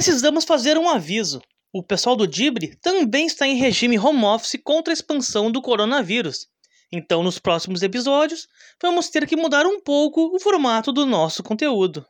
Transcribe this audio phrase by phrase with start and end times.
[0.00, 1.42] Precisamos fazer um aviso.
[1.70, 6.46] O pessoal do Dibre também está em regime home office contra a expansão do coronavírus.
[6.90, 8.48] Então, nos próximos episódios,
[8.82, 12.06] vamos ter que mudar um pouco o formato do nosso conteúdo.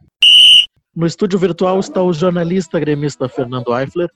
[0.95, 4.09] No estúdio virtual está o jornalista gremista Fernando Eifler.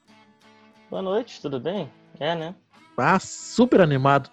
[0.89, 1.91] Boa noite, tudo bem?
[2.21, 2.55] É, né?
[2.97, 4.31] Ah, super animado.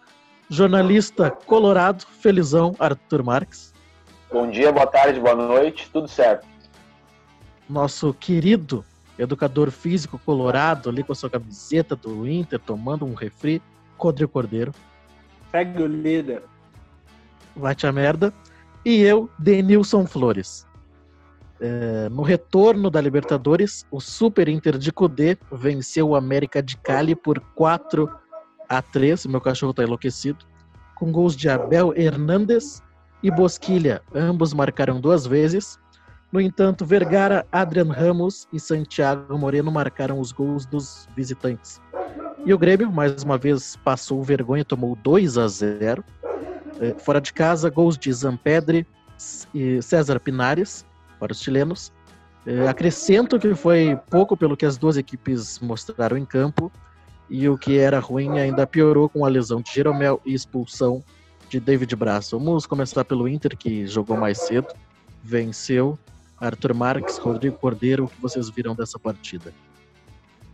[0.52, 3.73] Jornalista colorado, felizão, Arthur Marques.
[4.31, 6.45] Bom dia, boa tarde, boa noite, tudo certo.
[7.67, 8.85] Nosso querido
[9.21, 13.61] educador físico colorado ali com a sua camiseta do Inter, tomando um refri,
[13.97, 14.73] Rodrigo Cordeiro.
[15.52, 16.44] Segue o líder.
[17.55, 18.34] Vai te a merda.
[18.84, 20.66] E eu, Denilson Flores.
[21.59, 27.16] É, no retorno da Libertadores, o Super Inter de Cudê venceu o América de Cali
[27.16, 28.09] por 4
[28.67, 29.27] a 3.
[29.27, 30.44] Meu cachorro tá enlouquecido.
[30.95, 32.81] Com gols de Abel Hernandes
[33.22, 34.02] e Bosquilha.
[34.16, 35.80] Ambos marcaram duas vezes.
[36.31, 41.81] No entanto, Vergara, Adrian Ramos e Santiago Moreno marcaram os gols dos visitantes.
[42.45, 46.03] E o Grêmio, mais uma vez, passou vergonha, tomou 2 a 0.
[46.79, 48.87] É, fora de casa, gols de Zampedre
[49.53, 50.85] e César Pinares
[51.19, 51.91] para os chilenos.
[52.45, 56.71] É, acrescento que foi pouco pelo que as duas equipes mostraram em campo.
[57.29, 61.03] E o que era ruim ainda piorou com a lesão de Jeromel e expulsão
[61.49, 62.31] de David Braz.
[62.31, 64.67] Vamos começar pelo Inter, que jogou mais cedo,
[65.23, 65.99] venceu
[66.42, 69.53] Arthur Marques, Rodrigo Cordeiro, o que vocês viram dessa partida?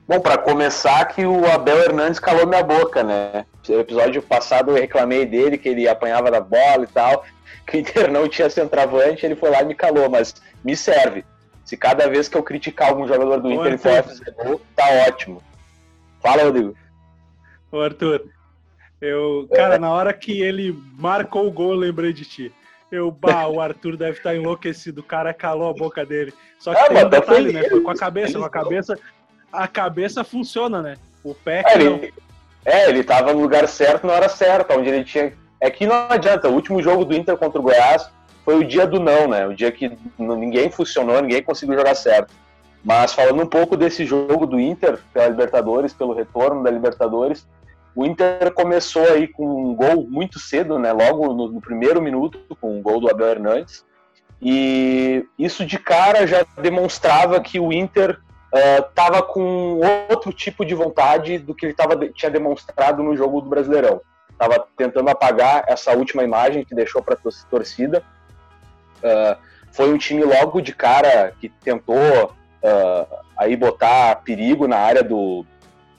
[0.06, 3.46] Bom, para começar, que o Abel Hernandes calou minha boca, né?
[3.68, 7.26] No episódio passado eu reclamei dele, que ele apanhava da bola e tal,
[7.66, 11.26] que o Inter não tinha centroavante, ele foi lá e me calou, mas me serve.
[11.66, 14.62] Se cada vez que eu criticar algum jogador do Ô, Inter ele for fazer gol,
[14.76, 15.42] tá ótimo.
[16.22, 16.76] Fala, Rodrigo.
[17.72, 18.26] Ô, Arthur,
[19.02, 19.80] eu, cara, é.
[19.80, 22.54] na hora que ele marcou o gol, eu lembrei de ti.
[22.92, 26.34] Eu, bah, o Arthur deve estar enlouquecido, o cara calou a boca dele.
[26.58, 27.64] Só que ah, tem um tá detalhe, né?
[27.70, 29.00] Foi com a cabeça, com a cabeça.
[29.52, 30.96] A cabeça funciona, né?
[31.24, 32.14] O pé é, ele,
[32.66, 35.34] é, ele tava no lugar certo na hora certa, onde ele tinha.
[35.60, 38.10] É que não adianta, o último jogo do Inter contra o Goiás
[38.46, 39.46] foi o dia do não, né?
[39.46, 42.34] O dia que ninguém funcionou, ninguém conseguiu jogar certo.
[42.84, 47.46] Mas falando um pouco desse jogo do Inter pela Libertadores, pelo retorno da Libertadores,
[47.94, 50.92] o Inter começou aí com gol muito cedo, né?
[50.92, 53.86] Logo no, no primeiro minuto, com um gol do Abel Hernandes.
[54.42, 58.20] E isso de cara já demonstrava que o Inter
[58.80, 59.80] estava uh, com
[60.10, 64.02] outro tipo de vontade do que ele tava, tinha demonstrado no jogo do Brasileirão.
[64.32, 68.04] Estava tentando apagar essa última imagem que deixou para a torcida.
[68.98, 69.38] Uh,
[69.72, 71.98] foi um time logo de cara que tentou
[72.64, 75.46] uh, aí botar perigo na área do,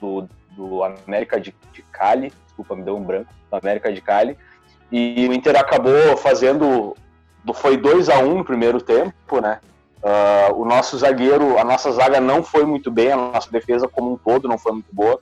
[0.00, 4.36] do, do América de, de Cali, desculpa, me deu um branco, do América de Cali,
[4.90, 6.96] e o Inter acabou fazendo,
[7.54, 9.60] foi 2 a 1 um no primeiro tempo, né?
[9.98, 14.12] Uh, o nosso zagueiro, a nossa zaga não foi muito bem, a nossa defesa como
[14.12, 15.20] um todo não foi muito boa.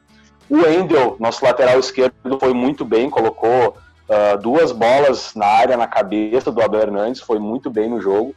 [0.49, 3.77] O Endel, nosso lateral esquerdo, foi muito bem, colocou
[4.09, 8.35] uh, duas bolas na área, na cabeça do Abel Hernandes, foi muito bem no jogo.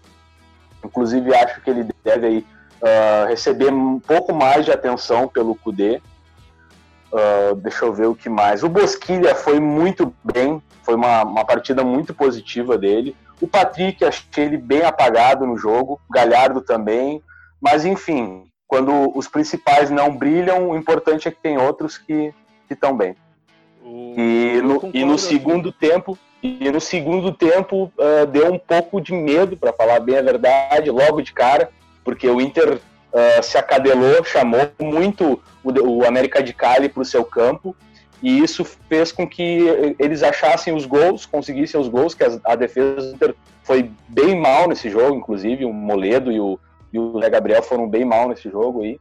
[0.83, 2.45] Inclusive, acho que ele deve aí,
[2.81, 6.01] uh, receber um pouco mais de atenção pelo Cudê.
[7.11, 8.63] Uh, deixa eu ver o que mais.
[8.63, 13.15] O Bosquilha foi muito bem, foi uma, uma partida muito positiva dele.
[13.41, 17.21] O Patrick, achei ele bem apagado no jogo, Galhardo também.
[17.59, 22.33] Mas, enfim, quando os principais não brilham, o importante é que tem outros que
[22.69, 23.15] estão bem.
[23.83, 24.13] O...
[24.15, 29.13] E, no, e no segundo tempo, e no segundo tempo uh, deu um pouco de
[29.13, 31.71] medo, para falar bem a verdade, logo de cara,
[32.03, 32.79] porque o Inter
[33.13, 37.75] uh, se acadelou, chamou muito o, o América de Cali para o seu campo,
[38.21, 42.55] e isso fez com que eles achassem os gols, conseguissem os gols, que a, a
[42.55, 43.17] defesa
[43.63, 46.59] foi bem mal nesse jogo, inclusive o Moledo e o,
[46.91, 48.99] e o Zé Gabriel foram bem mal nesse jogo aí.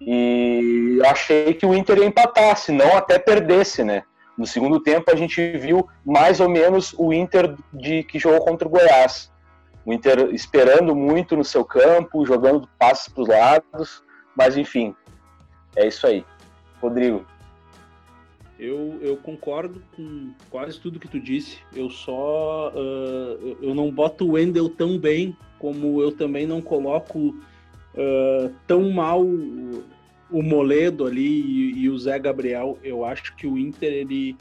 [0.00, 4.02] E achei que o Inter ia empatar, se não até perdesse, né?
[4.36, 8.68] No segundo tempo a gente viu mais ou menos o Inter de que jogou contra
[8.68, 9.32] o Goiás.
[9.86, 14.02] O Inter esperando muito no seu campo, jogando passes para os lados,
[14.36, 14.92] mas enfim,
[15.76, 16.24] é isso aí.
[16.82, 17.24] Rodrigo.
[18.58, 21.58] Eu, eu concordo com quase tudo que tu disse.
[21.72, 27.18] Eu só uh, eu não boto o Wendel tão bem como eu também não coloco
[27.28, 32.78] uh, tão mal o Moledo ali e, e, o Zé Gabriel.
[32.82, 34.36] Eu acho que o Inter ele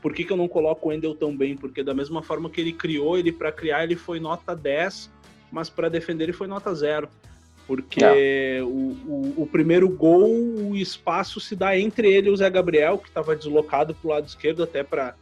[0.00, 1.56] por que, que eu não coloco o Endel tão bem?
[1.56, 5.10] Porque da mesma forma que ele criou, ele para criar ele foi nota 10,
[5.50, 7.08] mas para defender ele foi nota 0.
[7.66, 12.50] Porque o, o, o, primeiro gol, o espaço se dá entre ele e o Zé
[12.50, 15.14] Gabriel, que estava deslocado para o lado esquerdo até para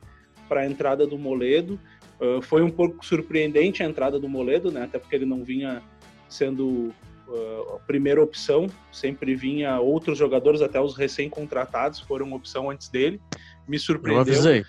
[0.50, 1.78] a entrada do Moledo.
[2.18, 4.84] Uh, foi um pouco surpreendente a entrada do Moledo, né?
[4.84, 5.82] Até porque ele não vinha
[6.26, 6.92] sendo
[7.28, 13.20] uh, a primeira opção, sempre vinha outros jogadores, até os recém-contratados foram opção antes dele.
[13.68, 14.24] Me surpreendeu.
[14.24, 14.64] Eu avisei.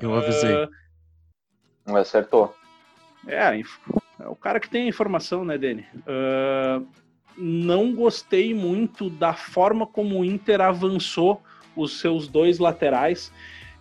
[0.00, 0.54] Eu avisei.
[1.86, 2.54] Uh, Acertou.
[3.26, 3.60] É,
[4.20, 5.86] é o cara que tem a informação, né, Dani?
[6.06, 6.86] Uh,
[7.36, 11.42] não gostei muito da forma como o Inter avançou
[11.74, 13.32] os seus dois laterais.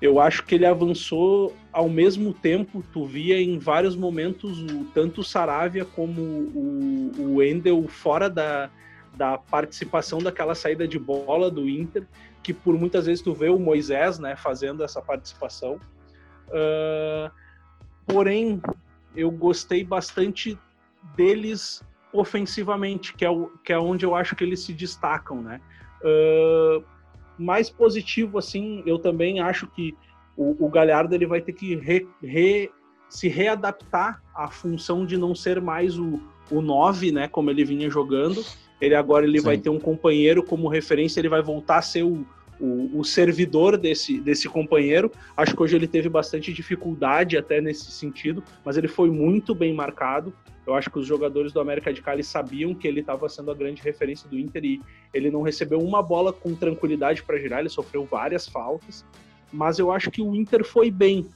[0.02, 2.84] Eu acho que ele avançou ao mesmo tempo.
[2.92, 8.70] Tu via em vários momentos o, tanto o Saravia como o, o Wendel fora da,
[9.16, 12.04] da participação daquela saída de bola do Inter,
[12.44, 15.80] que por muitas vezes tu vê o Moisés né, fazendo essa participação.
[16.48, 17.32] Uh,
[18.06, 18.62] porém,
[19.16, 20.58] eu gostei bastante
[21.16, 21.84] deles
[22.14, 25.62] ofensivamente, que é, o, que é onde eu acho que eles se destacam, né?
[26.02, 26.84] Uh,
[27.38, 29.96] mais positivo, assim, eu também acho que
[30.36, 32.72] o, o Galhardo ele vai ter que re, re,
[33.10, 37.90] se readaptar à função de não ser mais o, o 9, né, como ele vinha
[37.90, 38.44] jogando.
[38.82, 42.26] Ele agora ele vai ter um companheiro como referência, ele vai voltar a ser o,
[42.60, 45.12] o, o, servidor desse, desse companheiro.
[45.38, 49.74] Acho que hoje ele teve bastante dificuldade até nesse sentido, mas ele foi muito bem
[49.74, 50.34] marcado.
[50.66, 53.56] Eu acho que os jogadores do América de Cali sabiam que ele estava sendo a
[53.56, 54.82] grande referência do Inter e
[55.14, 59.04] ele não recebeu uma bola com tranquilidade para girar, ele sofreu várias faltas,
[59.52, 61.28] mas eu acho que o Inter foi bem.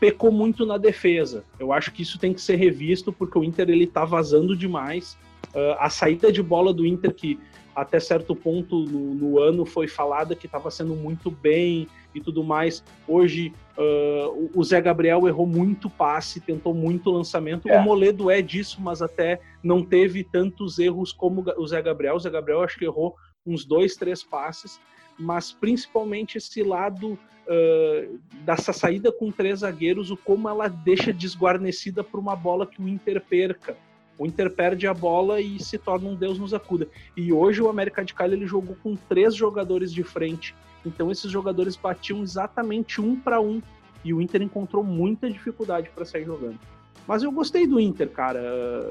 [0.00, 1.44] Pecou muito na defesa.
[1.58, 5.16] Eu acho que isso tem que ser revisto porque o Inter ele tá vazando demais.
[5.54, 7.38] Uh, a saída de bola do Inter que
[7.74, 12.44] até certo ponto no, no ano foi falada que estava sendo muito bem e tudo
[12.44, 12.84] mais.
[13.06, 17.68] Hoje uh, o Zé Gabriel errou muito passe, tentou muito lançamento.
[17.68, 17.78] É.
[17.78, 22.14] O Moledo é disso, mas até não teve tantos erros como o Zé Gabriel.
[22.14, 24.80] O Zé Gabriel acho que errou uns dois, três passes,
[25.18, 32.04] mas principalmente esse lado uh, dessa saída com três zagueiros, o como ela deixa desguarnecida
[32.04, 33.76] para uma bola que o Inter perca.
[34.18, 36.88] O Inter perde a bola e se torna um Deus nos acuda.
[37.16, 40.54] E hoje o América de Cali ele jogou com três jogadores de frente.
[40.86, 43.60] Então esses jogadores batiam exatamente um para um.
[44.04, 46.58] E o Inter encontrou muita dificuldade para sair jogando.
[47.06, 48.40] Mas eu gostei do Inter, cara.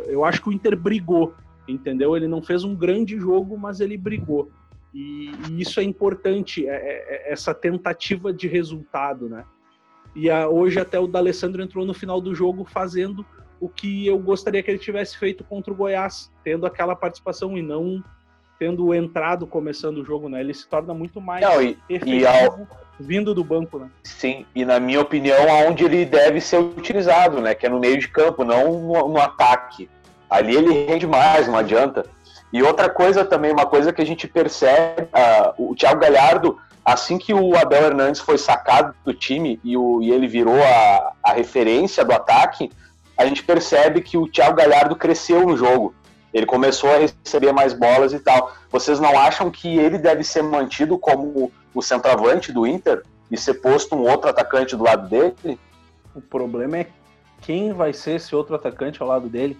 [0.07, 1.33] Eu acho que o Inter brigou,
[1.67, 2.15] entendeu?
[2.15, 4.51] Ele não fez um grande jogo, mas ele brigou.
[4.93, 9.43] E, e isso é importante, é, é, é essa tentativa de resultado, né?
[10.15, 13.25] E a, hoje até o D'Alessandro entrou no final do jogo fazendo
[13.59, 17.61] o que eu gostaria que ele tivesse feito contra o Goiás, tendo aquela participação e
[17.61, 18.03] não
[18.59, 20.39] tendo entrado começando o jogo, né?
[20.39, 22.67] Ele se torna muito mais não, e, efetivo e ao...
[22.99, 23.89] vindo do banco, né?
[24.03, 27.53] Sim, e na minha opinião, aonde ele deve ser utilizado, né?
[27.53, 29.89] Que é no meio de campo, não no, no ataque.
[30.29, 32.05] Ali ele rende mais, não adianta.
[32.53, 37.17] E outra coisa também, uma coisa que a gente percebe, uh, o Thiago Galhardo, assim
[37.17, 41.33] que o Abel Hernandes foi sacado do time e, o, e ele virou a, a
[41.33, 42.71] referência do ataque,
[43.17, 45.93] a gente percebe que o Thiago Galhardo cresceu no jogo.
[46.33, 48.51] Ele começou a receber mais bolas e tal.
[48.71, 53.55] Vocês não acham que ele deve ser mantido como o centroavante do Inter e ser
[53.55, 55.59] posto um outro atacante do lado dele?
[56.15, 56.87] O problema é
[57.41, 59.57] quem vai ser esse outro atacante ao lado dele.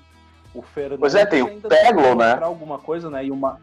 [0.53, 0.99] O Fernando.
[0.99, 2.39] Pois é, tem o Peglo, né?
[2.41, 3.25] alguma coisa, né?
[3.25, 3.59] E uma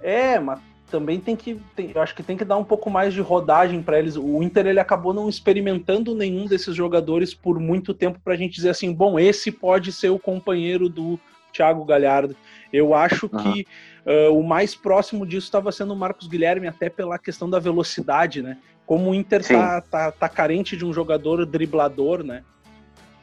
[0.00, 3.14] É, mas também tem que, tem, eu acho que tem que dar um pouco mais
[3.14, 4.16] de rodagem para eles.
[4.16, 8.54] O Inter ele acabou não experimentando nenhum desses jogadores por muito tempo para a gente
[8.54, 11.18] dizer assim, bom, esse pode ser o companheiro do
[11.52, 12.36] Thiago Galhardo.
[12.72, 13.52] Eu acho uhum.
[13.52, 13.66] que
[14.06, 18.42] uh, o mais próximo disso estava sendo o Marcos Guilherme, até pela questão da velocidade,
[18.42, 18.58] né?
[18.86, 22.42] Como o Inter tá, tá, tá, carente de um jogador driblador, né?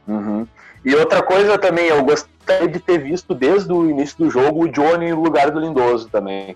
[0.08, 0.48] Uhum.
[0.86, 4.70] E outra coisa também, eu gostaria de ter visto desde o início do jogo o
[4.70, 6.56] Johnny no lugar do Lindoso também.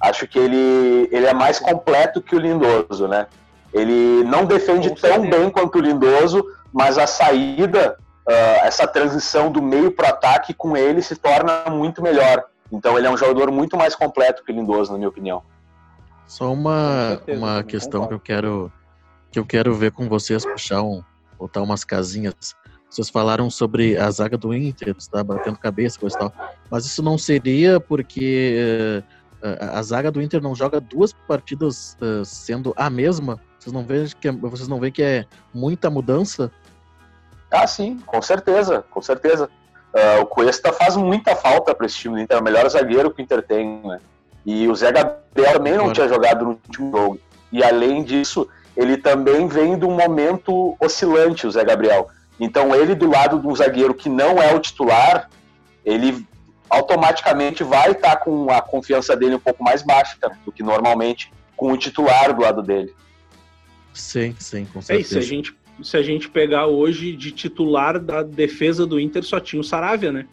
[0.00, 3.26] Acho que ele, ele é mais completo que o Lindoso, né?
[3.72, 9.60] Ele não defende tão bem quanto o Lindoso, mas a saída, uh, essa transição do
[9.60, 12.44] meio para o ataque com ele se torna muito melhor.
[12.70, 15.42] Então ele é um jogador muito mais completo que o Lindoso, na minha opinião.
[16.26, 18.72] Só uma, certeza, uma questão que eu quero
[19.30, 21.02] que eu quero ver com vocês, puxar um,
[21.38, 22.54] botar umas casinhas.
[22.88, 26.32] Vocês falaram sobre a zaga do Inter, está batendo cabeça, coisa e tal.
[26.70, 29.04] Mas isso não seria porque uh,
[29.42, 33.40] a, a, zaga do Inter não joga duas partidas uh, sendo a mesma?
[33.58, 36.50] Vocês não veem que é, vocês não veem que é muita mudança?
[37.50, 39.48] Ah, sim, com certeza, com certeza.
[39.94, 43.10] Uh, o Cuesta faz muita falta para esse time do Inter, é o melhor zagueiro
[43.10, 44.00] que o Inter tem, né?
[44.44, 47.20] E o Zé Gabriel também não tinha jogado no último jogo.
[47.50, 52.08] E além disso, ele também vem de um momento oscilante, o Zé Gabriel.
[52.38, 55.28] Então ele do lado de um zagueiro que não é o titular,
[55.84, 56.26] ele
[56.68, 61.30] automaticamente vai estar tá com a confiança dele um pouco mais baixa do que normalmente
[61.56, 62.94] com o titular do lado dele.
[63.92, 65.18] Sim, sim, com certeza.
[65.18, 69.24] É, se, a gente, se a gente pegar hoje de titular da defesa do Inter,
[69.24, 70.26] só tinha o Saravia, né?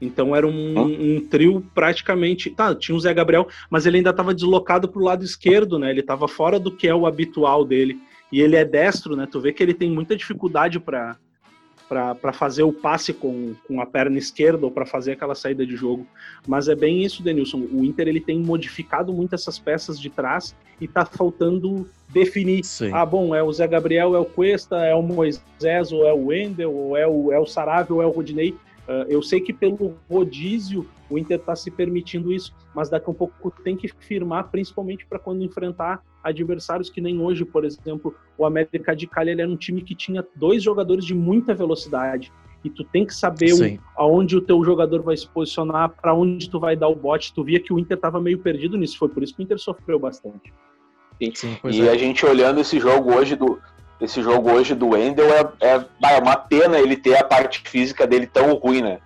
[0.00, 2.50] Então era um, um, trio praticamente.
[2.50, 5.90] Tá, tinha o Zé Gabriel, mas ele ainda estava deslocado para o lado esquerdo, né?
[5.90, 8.00] Ele estava fora do que é o habitual dele.
[8.30, 9.28] E ele é destro, né?
[9.30, 11.16] Tu vê que ele tem muita dificuldade para
[11.92, 15.76] para fazer o passe com, com a perna esquerda ou para fazer aquela saída de
[15.76, 16.06] jogo.
[16.46, 17.58] Mas é bem isso, Denilson.
[17.70, 22.64] O Inter ele tem modificado muito essas peças de trás e tá faltando definir.
[22.64, 22.90] Sim.
[22.92, 26.26] Ah, bom, é o Zé Gabriel, é o Cuesta, é o Moisés, ou é o
[26.26, 27.44] Wendel, ou é o, é o
[27.90, 28.54] ou é o Rodinei.
[28.88, 33.10] Uh, eu sei que pelo rodízio o Inter está se permitindo isso, mas daqui a
[33.10, 38.14] um pouco tem que firmar, principalmente para quando enfrentar adversários que nem hoje, por exemplo,
[38.36, 42.32] o América de Cali ele era um time que tinha dois jogadores de muita velocidade
[42.64, 46.48] e tu tem que saber o, aonde o teu jogador vai se posicionar, para onde
[46.48, 47.34] tu vai dar o bote.
[47.34, 49.58] Tu via que o Inter estava meio perdido nisso, foi por isso que o Inter
[49.58, 50.52] sofreu bastante.
[51.20, 51.90] Sim, Sim e é.
[51.90, 53.58] a gente olhando esse jogo hoje do
[54.00, 55.84] esse jogo hoje do Wendel é, é,
[56.14, 58.98] é uma pena ele ter a parte física dele tão ruim, né?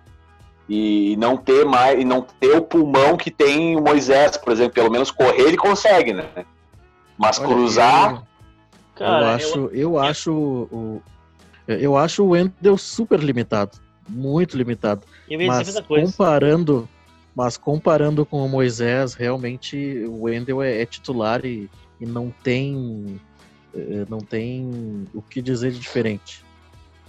[0.67, 4.73] E não ter mais, e não ter o pulmão que tem o Moisés, por exemplo,
[4.73, 6.25] pelo menos correr ele consegue, né?
[7.17, 8.13] Mas Olha, cruzar.
[8.15, 8.27] Eu,
[8.95, 11.01] Cara, eu acho, eu, eu acho o,
[11.67, 13.77] eu acho o Wendel super limitado,
[14.09, 15.01] muito limitado.
[15.47, 16.89] mas comparando,
[17.35, 23.19] mas comparando com o Moisés, realmente o Wendel é, é titular e, e não tem
[24.09, 26.45] não tem o que dizer de diferente.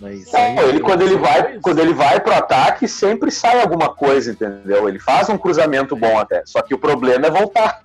[0.01, 4.31] Mas não, ele quando ele vai quando ele vai pro ataque sempre sai alguma coisa,
[4.31, 4.89] entendeu?
[4.89, 6.43] Ele faz um cruzamento bom até.
[6.47, 7.83] Só que o problema é voltar.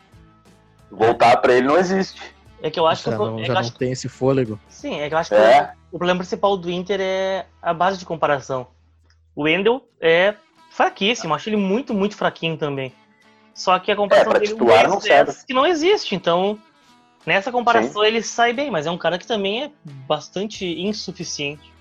[0.91, 2.21] Voltar para ele não existe.
[2.61, 3.23] É que eu acho já que.
[3.23, 3.73] Não, é já não acho...
[3.73, 4.59] tem esse fôlego.
[4.69, 5.73] Sim, é que eu acho que é.
[5.91, 8.67] o problema principal do Inter é a base de comparação.
[9.35, 10.35] O Wendel é
[10.69, 12.93] fraquíssimo, acho ele muito, muito fraquinho também.
[13.53, 15.33] Só que a comparação é, dele titular, não serve.
[15.45, 16.59] que não existe, então
[17.25, 18.07] nessa comparação Sim.
[18.07, 21.71] ele sai bem, mas é um cara que também é bastante insuficiente.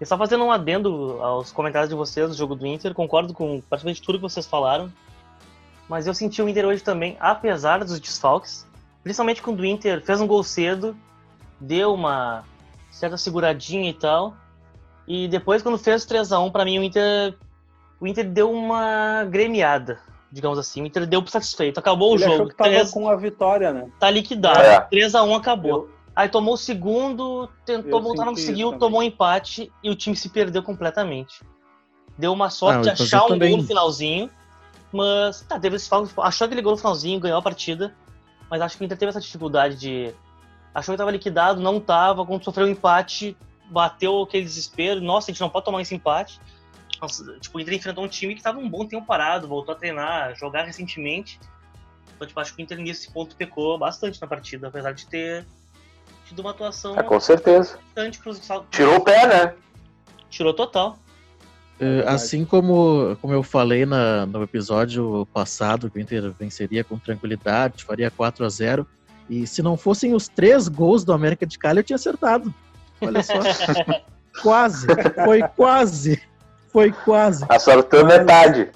[0.00, 3.60] E só fazendo um adendo aos comentários de vocês do jogo do Inter, concordo com
[3.62, 4.92] praticamente tudo que vocês falaram.
[5.88, 8.66] Mas eu senti o Inter hoje também, apesar dos desfalques,
[9.02, 10.96] principalmente quando o Inter fez um gol cedo,
[11.60, 12.44] deu uma
[12.90, 14.36] certa seguradinha e tal.
[15.08, 17.34] E depois, quando fez 3 a 1 para mim o Inter
[18.00, 20.82] o Inter deu uma gremiada, digamos assim.
[20.82, 21.78] O Inter deu por satisfeito.
[21.78, 22.34] Acabou Ele o jogo.
[22.34, 22.90] Achou que tava 3...
[22.90, 23.90] com a vitória, né?
[23.98, 24.60] Tá liquidado.
[24.60, 24.80] É.
[24.80, 25.70] 3 a 1 acabou.
[25.70, 25.96] Eu...
[26.16, 30.30] Aí tomou o segundo, tentou voltar, não conseguiu, tomou um empate e o time se
[30.30, 31.44] perdeu completamente.
[32.16, 33.50] Deu uma sorte ah, de achar um também...
[33.50, 34.30] gol no finalzinho,
[34.90, 37.94] mas tá, teve esse achou aquele gol no finalzinho, ganhou a partida,
[38.50, 40.14] mas acho que o Inter teve essa dificuldade de.
[40.74, 43.36] Achou que tava liquidado, não tava, quando sofreu um empate,
[43.70, 46.40] bateu aquele desespero, nossa, a gente não pode tomar esse empate.
[47.00, 49.78] Nossa, tipo, o Inter enfrentou um time que tava um bom tempo parado, voltou a
[49.78, 51.38] treinar, jogar recentemente.
[52.14, 55.46] Então, tipo, acho que o Inter nesse ponto pecou bastante na partida, apesar de ter
[56.26, 56.98] tido uma atuação.
[56.98, 57.78] É, com certeza.
[58.70, 59.54] Tirou o pé, né?
[60.30, 60.98] Tirou total.
[61.78, 66.98] É, assim como, como eu falei na, no episódio passado, que o Inter venceria com
[66.98, 68.86] tranquilidade, faria 4 a 0
[69.28, 72.52] E se não fossem os três gols do América de Cali, eu tinha acertado.
[73.00, 73.34] Olha só.
[74.42, 74.86] quase.
[75.24, 76.22] Foi quase.
[76.76, 77.42] Foi quase.
[77.48, 78.68] Acertou metade.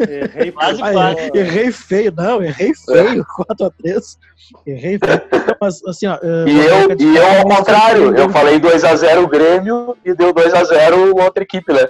[0.00, 1.30] Errei, quase, quase.
[1.32, 4.18] errei feio, não, errei feio, 4x3.
[4.66, 5.22] Errei feio.
[5.60, 9.96] Mas, assim, ó, eh, e eu, e eu ao contrário, eu falei 2x0 o Grêmio
[10.04, 11.88] e deu 2x0 outra equipe, né?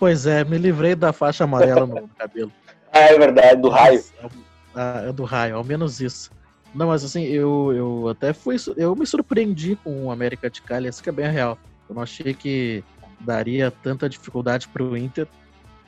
[0.00, 2.50] Pois é, me livrei da faixa amarela no cabelo.
[2.96, 4.04] Ah, é verdade, do raio.
[4.74, 6.30] Ah, é do raio, ao menos isso.
[6.72, 8.56] Não, mas assim, eu, eu até fui.
[8.76, 11.58] Eu me surpreendi com o América de Cali, isso que é bem real.
[11.88, 12.84] Eu não achei que
[13.24, 15.26] daria tanta dificuldade para o Inter.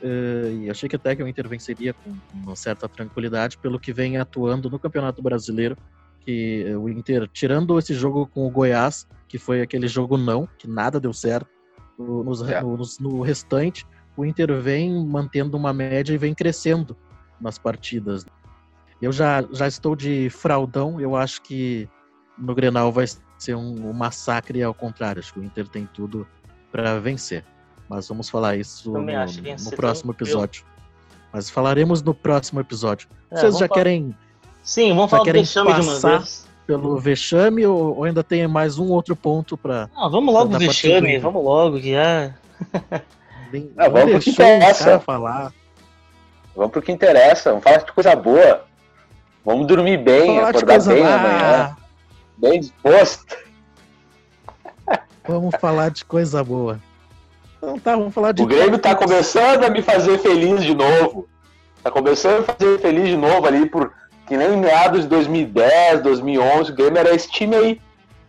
[0.01, 3.91] Uh, e achei que até que o Inter venceria com uma certa tranquilidade pelo que
[3.91, 5.77] vem atuando no Campeonato Brasileiro.
[6.21, 10.67] Que o Inter, tirando esse jogo com o Goiás, que foi aquele jogo não, que
[10.67, 11.47] nada deu certo,
[11.97, 12.61] no, é.
[12.61, 16.97] no, no restante, o Inter vem mantendo uma média e vem crescendo
[17.39, 18.25] nas partidas.
[19.01, 21.87] Eu já, já estou de fraudão, eu acho que
[22.37, 23.05] no Grenal vai
[23.37, 25.19] ser um, um massacre ao contrário.
[25.19, 26.27] Acho que o Inter tem tudo
[26.77, 27.43] para vencer.
[27.89, 30.63] Mas vamos falar isso no, no próximo episódio.
[31.33, 33.09] Mas falaremos no próximo episódio.
[33.31, 33.79] É, Vocês já falar...
[33.79, 34.15] querem.
[34.61, 36.47] Sim, vamos falar do vexame de uma vez.
[36.67, 39.89] Pelo vexame ou, ou, ainda tem mais um outro ponto para.
[39.95, 42.35] Ah, vamos logo pro vexame, vamos logo, que já.
[43.49, 44.99] Bem, ah, vamos pro que interessa.
[44.99, 45.53] Falar.
[46.55, 48.65] Vamos pro que interessa, vamos falar de coisa boa.
[49.45, 51.15] Vamos dormir bem, acordar bem lá.
[51.15, 51.77] amanhã.
[52.37, 53.46] Bem disposto.
[55.27, 56.79] Vamos falar de coisa boa.
[57.57, 58.41] Então tá, vamos falar de.
[58.41, 61.27] O Grêmio tá começando a me fazer feliz de novo.
[61.83, 63.91] Tá começando a fazer feliz de novo ali por
[64.27, 66.71] que nem meados de 2010, 2011.
[66.71, 67.81] O Grêmio era esse time aí.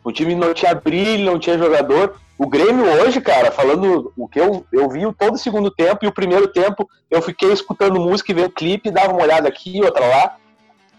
[0.02, 2.16] O time não tinha brilho, não tinha jogador.
[2.38, 6.08] O Grêmio hoje, cara, falando o que eu, eu vi todo o segundo tempo e
[6.08, 10.06] o primeiro tempo eu fiquei escutando música e vendo clipe, dava uma olhada aqui, outra
[10.06, 10.36] lá.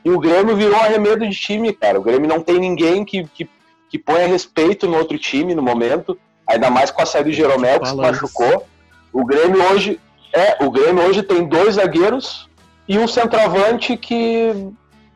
[0.03, 1.98] E o Grêmio virou um arremedo de time, cara.
[1.98, 3.50] O Grêmio não tem ninguém que, que,
[3.89, 6.17] que ponha respeito no outro time no momento,
[6.48, 8.67] ainda mais com a saída do Jeromel que se machucou.
[9.12, 10.00] O Grêmio hoje
[10.34, 12.48] é, o Grêmio hoje tem dois zagueiros
[12.88, 14.72] e um centroavante que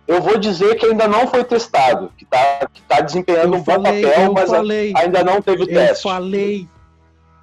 [0.08, 3.64] eu vou dizer que ainda não foi testado, que está que tá desempenhando eu um
[3.64, 6.06] falei, bom papel, mas falei, ainda não teve o teste.
[6.06, 6.68] Eu falei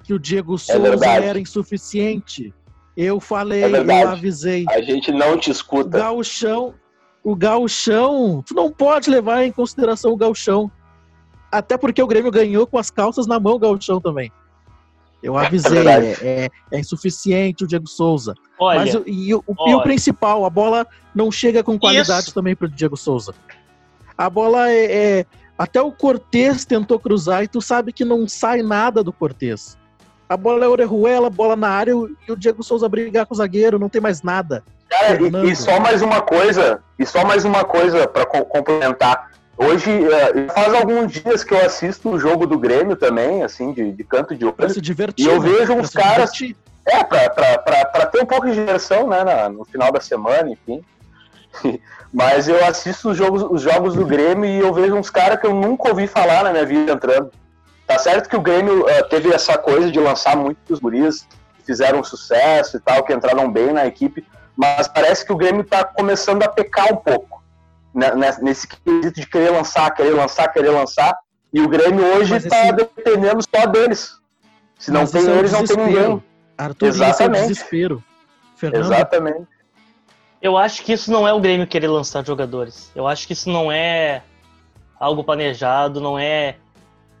[0.03, 2.53] que o Diego é Souza é era insuficiente.
[2.95, 4.65] Eu falei, é eu avisei.
[4.69, 5.97] A gente não te escuta.
[5.97, 6.73] O gauchão,
[7.23, 10.69] o gauchão, tu não pode levar em consideração o gauchão.
[11.51, 14.31] Até porque o Grêmio ganhou com as calças na mão o gauchão também.
[15.21, 18.33] Eu é avisei, é, é, é, insuficiente o Diego Souza.
[18.59, 22.33] Olha, Mas o, e, o, e o principal, a bola não chega com qualidade isso.
[22.33, 23.35] também para o Diego Souza.
[24.17, 25.25] A bola é, é,
[25.57, 29.77] Até o Cortez tentou cruzar e tu sabe que não sai nada do Cortez.
[30.27, 33.77] A bola é Orejuela, bola na área e o Diego Souza brigar com o zagueiro,
[33.77, 34.63] não tem mais nada.
[34.89, 39.30] Cara, e, e, só mais uma coisa, e só mais uma coisa para complementar.
[39.63, 43.91] Hoje, é, faz alguns dias que eu assisto o jogo do Grêmio também, assim, de,
[43.91, 44.53] de canto de olho.
[44.53, 45.23] Pra se divertir.
[45.23, 46.31] E eu vejo uns caras.
[46.83, 50.01] É, pra, pra, pra, pra, ter um pouco de diversão, né, na, no final da
[50.01, 50.83] semana, enfim.
[52.11, 55.45] Mas eu assisto os jogos, os jogos do Grêmio e eu vejo uns caras que
[55.45, 57.31] eu nunca ouvi falar na minha vida entrando.
[57.85, 61.27] Tá certo que o Grêmio uh, teve essa coisa de lançar muitos guris
[61.57, 64.25] que fizeram sucesso e tal, que entraram bem na equipe,
[64.57, 67.40] mas parece que o Grêmio tá começando a pecar um pouco.
[67.93, 68.09] Né,
[68.41, 71.17] nesse quesito de querer lançar, querer lançar, querer lançar.
[71.53, 72.73] E o Grêmio hoje está esse...
[72.73, 74.17] dependendo só deles.
[74.79, 76.23] Se não Mas tem é eles, não tem ninguém.
[76.57, 77.41] Arthur, Exatamente.
[77.41, 78.03] é o desespero.
[78.55, 78.85] Fernando.
[78.85, 79.47] Exatamente.
[80.41, 82.91] Eu acho que isso não é o Grêmio querer lançar jogadores.
[82.95, 84.23] Eu acho que isso não é
[84.99, 86.57] algo planejado, não é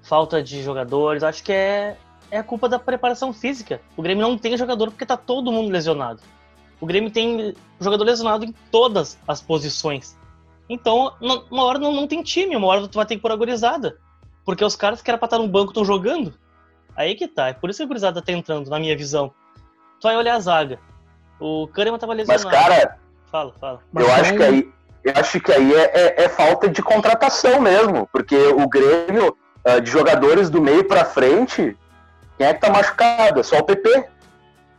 [0.01, 1.21] falta de jogadores.
[1.21, 1.97] Eu acho que é,
[2.31, 3.81] é a culpa da preparação física.
[3.97, 6.21] O Grêmio não tem jogador porque tá todo mundo lesionado.
[6.79, 10.17] O Grêmio tem jogador lesionado em todas as posições.
[10.71, 13.35] Então, uma hora não, não tem time, uma hora tu vai ter que pôr a
[13.35, 13.97] gurizada.
[14.45, 16.33] Porque os caras que eram pra estar no banco estão jogando.
[16.95, 17.49] Aí que tá.
[17.49, 19.33] É por isso que a gurizada tá entrando, na minha visão.
[19.99, 20.79] Tu vai olhar a zaga.
[21.41, 22.45] O Kahneman tava lesionado.
[22.45, 22.97] Mas, cara.
[23.29, 23.81] Fala, fala.
[23.93, 24.73] Eu Mas acho que aí.
[25.03, 29.35] Eu acho que aí é, é, é, falta de contratação mesmo, porque o Grêmio,
[29.67, 31.75] uh, de jogadores do meio para frente,
[32.37, 33.39] quem é que tá machucado?
[33.39, 34.05] É só o PP.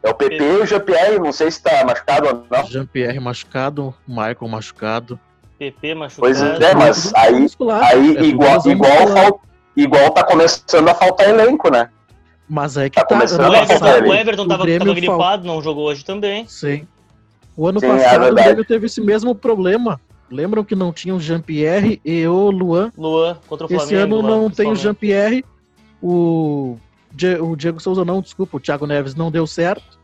[0.03, 2.65] É o PP e o Jean-Pierre, não sei se tá machucado ou não.
[2.65, 5.21] Jean-Pierre machucado, Michael machucado.
[5.62, 6.20] PP machucado.
[6.20, 7.46] Pois é, mas aí,
[7.81, 9.40] aí é igual, igual,
[9.77, 11.88] igual tá começando a faltar elenco, né?
[12.48, 13.03] Mas é que tá.
[13.03, 16.46] tá começando o, Everton, o Everton tava, o tava gripado, não jogou hoje também.
[16.48, 16.87] Sim.
[17.57, 20.01] O ano Sim, é passado é o Grêmio teve esse mesmo problema.
[20.29, 22.90] Lembram que não tinha o Jean-Pierre e o Luan?
[22.98, 23.92] Luan contra o Flamengo.
[23.92, 25.44] Esse ano não tem o Jean-Pierre.
[26.03, 26.77] O,
[27.40, 30.01] o Diego Souza não, desculpa, o Thiago Neves não deu certo.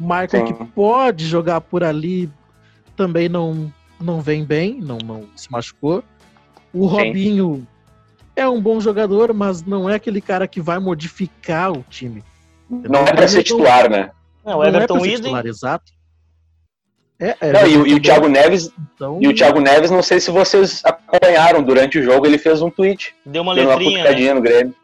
[0.00, 0.44] O Michael, Sim.
[0.46, 2.28] que pode jogar por ali,
[2.96, 6.02] também não, não vem bem, não, não se machucou.
[6.72, 6.94] O Sim.
[6.94, 7.66] Robinho
[8.34, 12.22] é um bom jogador, mas não é aquele cara que vai modificar o time.
[12.68, 14.10] Não é para ser titular, né?
[14.44, 15.92] Não, o Everton não é titular, exato.
[17.18, 19.18] É, é não, e, o, e o Thiago Neves, então...
[19.22, 22.70] e o Thiago Neves, não sei se vocês acompanharam durante o jogo, ele fez um
[22.70, 23.14] tweet.
[23.24, 24.34] Deu uma letrinha, uma né?
[24.34, 24.74] no Grêmio.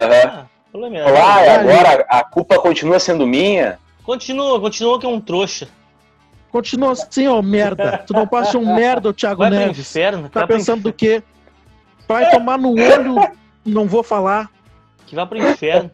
[0.00, 0.08] Uhum.
[0.10, 3.78] Ah, Olá, agora a culpa continua sendo minha.
[4.02, 5.68] Continua, continua que é um trouxa.
[6.56, 8.02] Continua assim, ó, merda.
[8.06, 9.72] Tu não passa um merda, o Thiago vai Neves.
[9.72, 11.22] Pro inferno, tá pensando do quê?
[12.08, 13.30] Vai tomar no olho,
[13.62, 14.50] não vou falar.
[15.04, 15.90] Que vai pro inferno.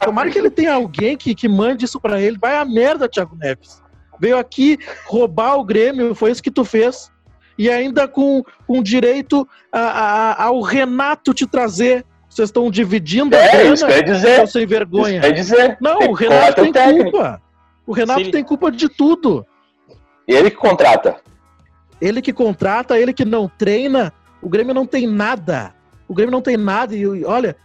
[0.00, 2.38] Tomara que ele tenha alguém que, que mande isso pra ele.
[2.40, 3.82] Vai a merda, Thiago Neves.
[4.18, 7.12] Veio aqui roubar o Grêmio, foi isso que tu fez.
[7.58, 12.06] E ainda com, com direito a, a, ao Renato te trazer.
[12.26, 13.74] Vocês estão dividindo é, a grana.
[13.74, 14.48] Isso quer dizer.
[14.48, 15.18] Sem vergonha.
[15.18, 15.78] Isso quer dizer.
[15.78, 17.42] Não, o Renato tem culpa.
[17.86, 19.46] O Renato tem culpa de tudo.
[20.26, 21.16] Ele que contrata.
[22.00, 24.12] Ele que contrata, ele que não treina.
[24.42, 25.74] O Grêmio não tem nada.
[26.08, 26.94] O Grêmio não tem nada.
[26.94, 27.56] E olha,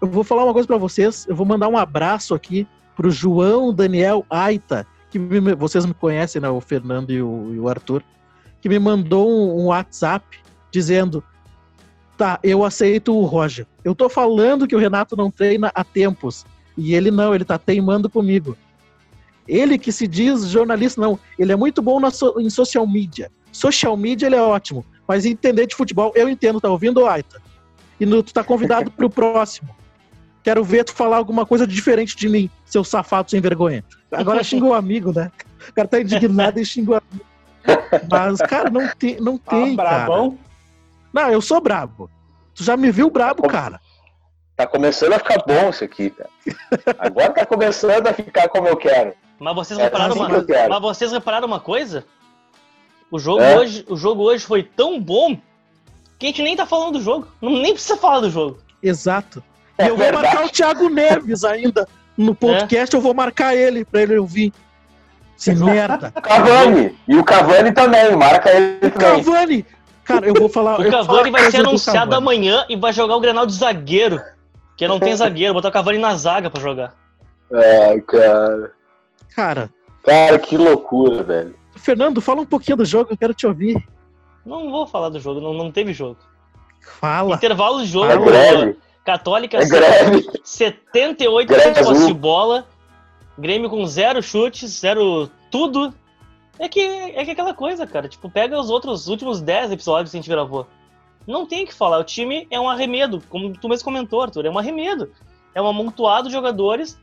[0.00, 1.26] eu vou falar uma coisa para vocês.
[1.28, 6.40] Eu vou mandar um abraço aqui pro João Daniel Aita, que me, vocês me conhecem,
[6.40, 6.48] né?
[6.48, 8.02] O Fernando e o, e o Arthur,
[8.60, 10.24] que me mandou um, um WhatsApp
[10.70, 11.24] dizendo:
[12.16, 13.66] tá, eu aceito o Roger.
[13.84, 16.44] Eu tô falando que o Renato não treina há tempos.
[16.76, 18.56] E ele não, ele tá teimando comigo.
[19.46, 21.18] Ele que se diz jornalista, não.
[21.38, 23.30] Ele é muito bom so, em social media.
[23.50, 24.84] Social media ele é ótimo.
[25.06, 27.42] Mas entender de futebol, eu entendo, tá ouvindo, Aita?
[27.98, 29.74] E no, tu tá convidado pro próximo.
[30.42, 33.84] Quero ver tu falar alguma coisa diferente de mim, seu safado sem vergonha.
[34.10, 35.30] Agora xingou o amigo, né?
[35.68, 37.26] O cara tá indignado e xingou o amigo.
[38.10, 40.32] Mas, cara, não tem, não tem, ah, cara.
[41.12, 42.10] Não, eu sou brabo.
[42.54, 43.80] Tu já me viu brabo, cara.
[44.56, 46.30] Tá começando a ficar bom isso aqui, cara.
[46.98, 49.14] Agora tá começando a ficar como eu quero.
[49.42, 52.04] Mas vocês é repararam, assim uma, mas vocês repararam uma coisa?
[53.10, 53.58] O jogo, é?
[53.58, 55.36] hoje, o jogo hoje foi tão bom
[56.16, 57.26] que a gente nem tá falando do jogo.
[57.40, 58.58] Não, nem precisa falar do jogo.
[58.80, 59.42] Exato.
[59.76, 60.22] É e eu verdade.
[60.22, 61.88] vou marcar o Thiago Neves ainda.
[62.16, 62.96] No podcast é?
[62.96, 64.52] eu vou marcar ele pra ele ouvir.
[65.36, 66.12] Se merda.
[66.12, 66.96] Cavani.
[67.08, 69.24] E o Cavani também, marca ele o também.
[69.24, 69.66] Cavani.
[70.04, 70.80] Cara, eu vou falar.
[70.80, 74.20] O Cavani vai ser anunciado amanhã e vai jogar o Grenal de zagueiro.
[74.76, 76.94] Que não tem zagueiro, botar o Cavani na zaga pra jogar.
[77.52, 78.72] Ai, cara.
[79.34, 79.70] Cara.
[80.04, 81.54] Cara, que loucura, velho.
[81.76, 83.82] Fernando, fala um pouquinho do jogo, eu quero te ouvir.
[84.44, 86.18] Não vou falar do jogo, não, não teve jogo.
[86.80, 87.36] Fala.
[87.36, 88.10] Intervalo de jogo.
[88.10, 88.78] É greve.
[89.04, 90.28] Católica é greve.
[90.44, 92.66] 78 greve de posse de bola.
[93.38, 95.94] Grêmio com zero chutes, zero tudo.
[96.58, 98.08] É que é que é aquela coisa, cara.
[98.08, 100.66] Tipo, pega os outros últimos 10 episódios que a gente gravou.
[101.26, 101.98] Não tem o que falar.
[101.98, 104.46] O time é um arremedo, como tu mesmo comentou, Arthur.
[104.46, 105.10] É um arremedo.
[105.54, 106.98] É um amontoado de jogadores.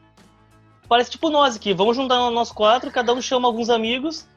[0.90, 1.72] Parece tipo nós aqui.
[1.72, 4.28] Vamos juntar nós quatro, cada um chama alguns amigos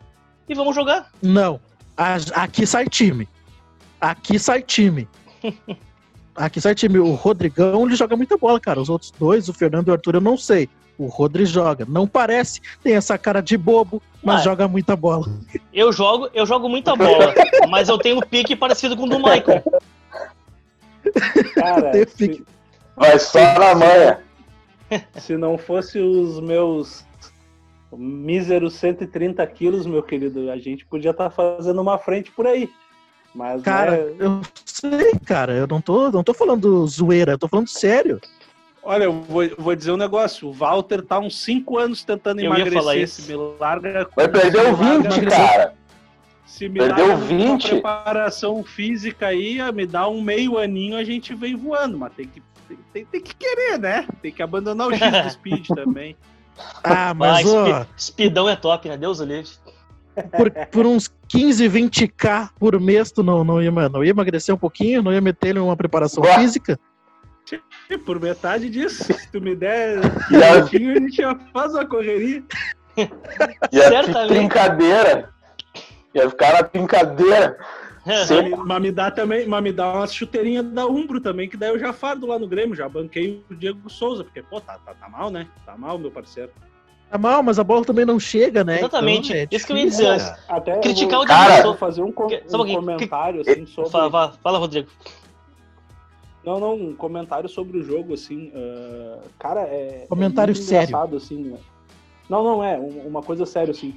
[0.47, 1.11] e vamos jogar.
[1.23, 1.59] Não.
[1.97, 3.27] Aqui sai time.
[3.99, 5.09] Aqui sai time.
[6.37, 6.99] Aqui sai time.
[6.99, 8.81] O Rodrigão, ele joga muita bola, cara.
[8.81, 10.69] Os outros dois, o Fernando e o Arthur, eu não sei.
[10.99, 11.87] O Rodri joga.
[11.89, 15.27] Não parece, tem essa cara de bobo, mas ah, joga muita bola.
[15.73, 17.35] Eu jogo, eu jogo muita bola,
[17.69, 19.63] mas eu tenho um pique parecido com o do Michael.
[21.55, 21.93] Cara.
[22.97, 24.21] Vai só na manha.
[25.19, 27.05] Se não fosse os meus
[27.93, 32.71] míseros 130 quilos, meu querido, a gente podia estar tá fazendo uma frente por aí.
[33.35, 34.15] Mas, cara, é...
[34.19, 38.21] eu sei, cara, eu não tô, não tô falando zoeira, eu tô falando sério.
[38.83, 40.49] Olha, eu vou, vou dizer um negócio.
[40.49, 43.09] O Walter tá uns 5 anos tentando eu emagrecer.
[43.09, 44.09] Se me larga.
[44.17, 45.75] Vai perder o 20, cara.
[46.45, 47.69] Se me Perdeu 20.
[47.69, 51.97] preparação física aí, me dá um meio aninho, a gente vem voando.
[51.97, 52.43] Mas tem que,
[52.93, 54.07] tem, tem que querer, né?
[54.21, 56.17] Tem que abandonar o X do Speed também.
[56.83, 57.87] Ah, mas ah, ó...
[57.99, 58.97] Speedão é top, né?
[58.97, 59.51] Deus o livre.
[60.37, 64.59] Por, por, uns 15, 20k por mês, tu não, não, ia, não ia emagrecer um
[64.59, 65.03] pouquinho?
[65.03, 66.35] Não ia meter ele uma preparação Ué?
[66.35, 66.79] física?
[68.05, 72.43] Por metade disso, se tu me der um pouquinho, a gente já faz uma correria.
[73.73, 75.33] Ia ficar brincadeira.
[76.15, 77.59] Ia ficar na brincadeira.
[78.65, 81.79] Mas me dá também, mas me dá uma chuteirinha da Umbro também, que daí eu
[81.79, 85.09] já fardo lá no Grêmio, já banquei o Diego Souza, porque, pô, tá, tá, tá
[85.09, 85.47] mal, né?
[85.65, 86.51] Tá mal, meu parceiro.
[87.11, 88.79] Tá mal, mas a bola também não chega, né?
[88.79, 89.33] Exatamente.
[89.33, 90.21] Então, é isso que eu ia dizer.
[90.21, 91.79] É, até Criticar vou, o Diego Souza.
[91.79, 93.91] fazer um, com, um comentário, assim, sobre...
[93.91, 94.89] Fala, fala, Rodrigo.
[96.45, 98.49] Não, não, um comentário sobre o jogo, assim.
[98.49, 100.07] Uh, cara, é.
[100.09, 100.97] Comentário é sério.
[101.15, 101.59] Assim, né?
[102.29, 102.77] Não, não, é.
[102.79, 103.95] Uma coisa séria, assim.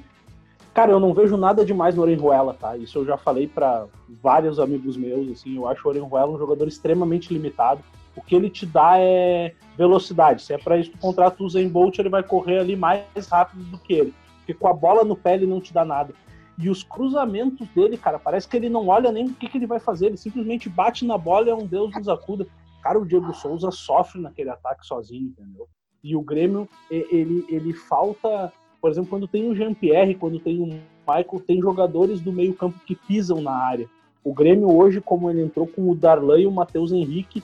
[0.76, 2.76] Cara, eu não vejo nada demais no Orenjuela, tá?
[2.76, 3.86] Isso eu já falei para
[4.22, 5.56] vários amigos meus, assim.
[5.56, 7.82] Eu acho o Orenjuela um jogador extremamente limitado.
[8.14, 10.42] O que ele te dá é velocidade.
[10.42, 13.26] Se é para isso que tu contrata o Zen Bolt, ele vai correr ali mais
[13.26, 14.14] rápido do que ele.
[14.40, 16.12] Porque com a bola no pé ele não te dá nada.
[16.58, 19.66] E os cruzamentos dele, cara, parece que ele não olha nem o que, que ele
[19.66, 22.46] vai fazer, ele simplesmente bate na bola e é um Deus nos acuda.
[22.82, 25.66] Cara, o Diego Souza sofre naquele ataque sozinho, entendeu?
[26.04, 30.66] E o Grêmio, ele, ele falta, por exemplo, quando tem o Jean-Pierre, quando tem o
[30.66, 33.88] Michael, tem jogadores do meio-campo que pisam na área.
[34.24, 37.42] O Grêmio hoje, como ele entrou com o Darlan e o Matheus Henrique,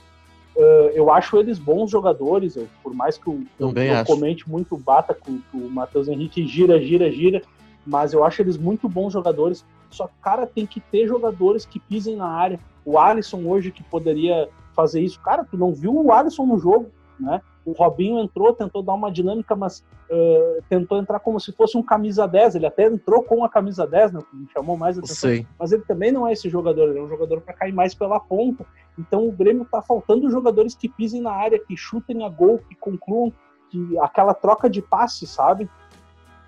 [0.56, 4.76] uh, eu acho eles bons jogadores, eu, por mais que o, eu, eu comente muito,
[4.76, 7.42] bata com, com o Matheus Henrique gira, gira, gira,
[7.86, 9.64] mas eu acho eles muito bons jogadores.
[9.90, 12.58] Só que, cara, tem que ter jogadores que pisem na área.
[12.84, 15.20] O Alisson hoje que poderia fazer isso.
[15.20, 16.90] Cara, tu não viu o Alisson no jogo,
[17.20, 17.40] né?
[17.64, 21.82] O Robinho entrou, tentou dar uma dinâmica, mas uh, tentou entrar como se fosse um
[21.82, 22.56] camisa 10.
[22.56, 24.20] Ele até entrou com a camisa 10, né?
[24.28, 25.30] Que me chamou mais atenção.
[25.30, 25.46] Sei.
[25.58, 28.18] Mas ele também não é esse jogador, ele é um jogador para cair mais pela
[28.18, 28.66] ponta.
[28.98, 32.74] Então o Grêmio tá faltando jogadores que pisem na área, que chutem a gol, que
[32.74, 33.32] concluam
[33.70, 35.70] que aquela troca de passe, sabe?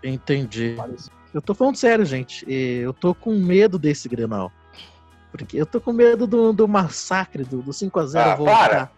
[0.03, 0.74] Entendi.
[0.77, 1.11] Parece.
[1.33, 2.44] Eu tô falando sério, gente.
[2.48, 4.53] Eu tô com medo desse Grenal.
[5.33, 8.68] Porque eu tô com medo do, do massacre, do, do 5x0 ah, voltar.
[8.68, 8.90] Para.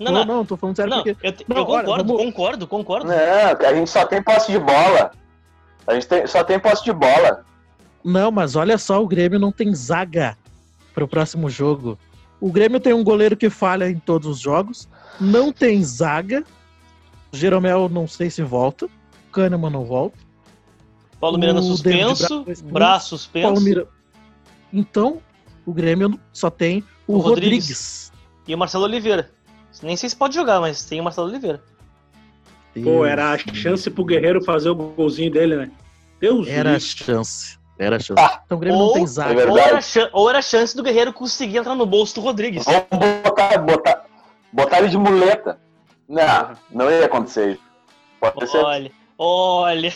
[0.00, 1.26] Não, não, não, tô falando sério não, porque.
[1.26, 2.22] Eu, não, eu concordo, olha, vamos...
[2.22, 3.06] concordo, concordo.
[3.06, 5.10] Não, a gente só tem posse de bola.
[5.86, 7.44] A gente tem, só tem posse de bola.
[8.02, 10.38] Não, mas olha só, o Grêmio não tem zaga
[10.94, 11.98] pro próximo jogo.
[12.40, 14.88] O Grêmio tem um goleiro que falha em todos os jogos,
[15.20, 16.42] não tem zaga.
[17.30, 18.88] Jeromel não sei se volta,
[19.30, 20.18] Kahneman não volta.
[21.20, 23.60] Paulo Miranda suspenso, braço suspenso.
[23.60, 23.86] Mira...
[24.72, 25.20] Então,
[25.66, 27.50] o Grêmio só tem o, o Rodrigues.
[27.50, 28.12] Rodrigues.
[28.48, 29.30] E o Marcelo Oliveira.
[29.82, 31.62] Nem sei se pode jogar, mas tem o Marcelo Oliveira.
[32.84, 35.70] Pô, era a chance pro Guerreiro fazer o golzinho dele, né?
[36.20, 37.58] Deus Era a chance.
[37.78, 38.22] Era a chance.
[38.22, 39.40] Ah, então o Grêmio ou, não tem zaga.
[39.40, 39.80] É ou, era
[40.12, 42.64] ou era a chance do Guerreiro conseguir entrar no bolso do Rodrigues.
[42.64, 44.04] Vamos botar, botar,
[44.52, 45.58] Botar ele de muleta.
[46.08, 47.62] Não, não ia acontecer isso.
[48.20, 48.58] Pode ser.
[48.58, 49.94] Olha, olha.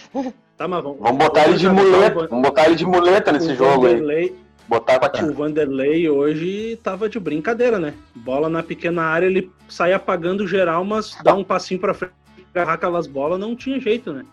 [0.56, 2.28] Tá, mas vamos, vamos botar ele de muleta.
[2.28, 4.34] Vamos botar ele de muleta nesse jogo aí.
[4.68, 7.94] Botar pra O Vanderlei hoje tava de brincadeira, né?
[8.14, 12.14] Bola na pequena área, ele sai apagando geral, mas dá um passinho pra frente,
[12.54, 14.24] agarrar aquelas bolas, não tinha jeito, né?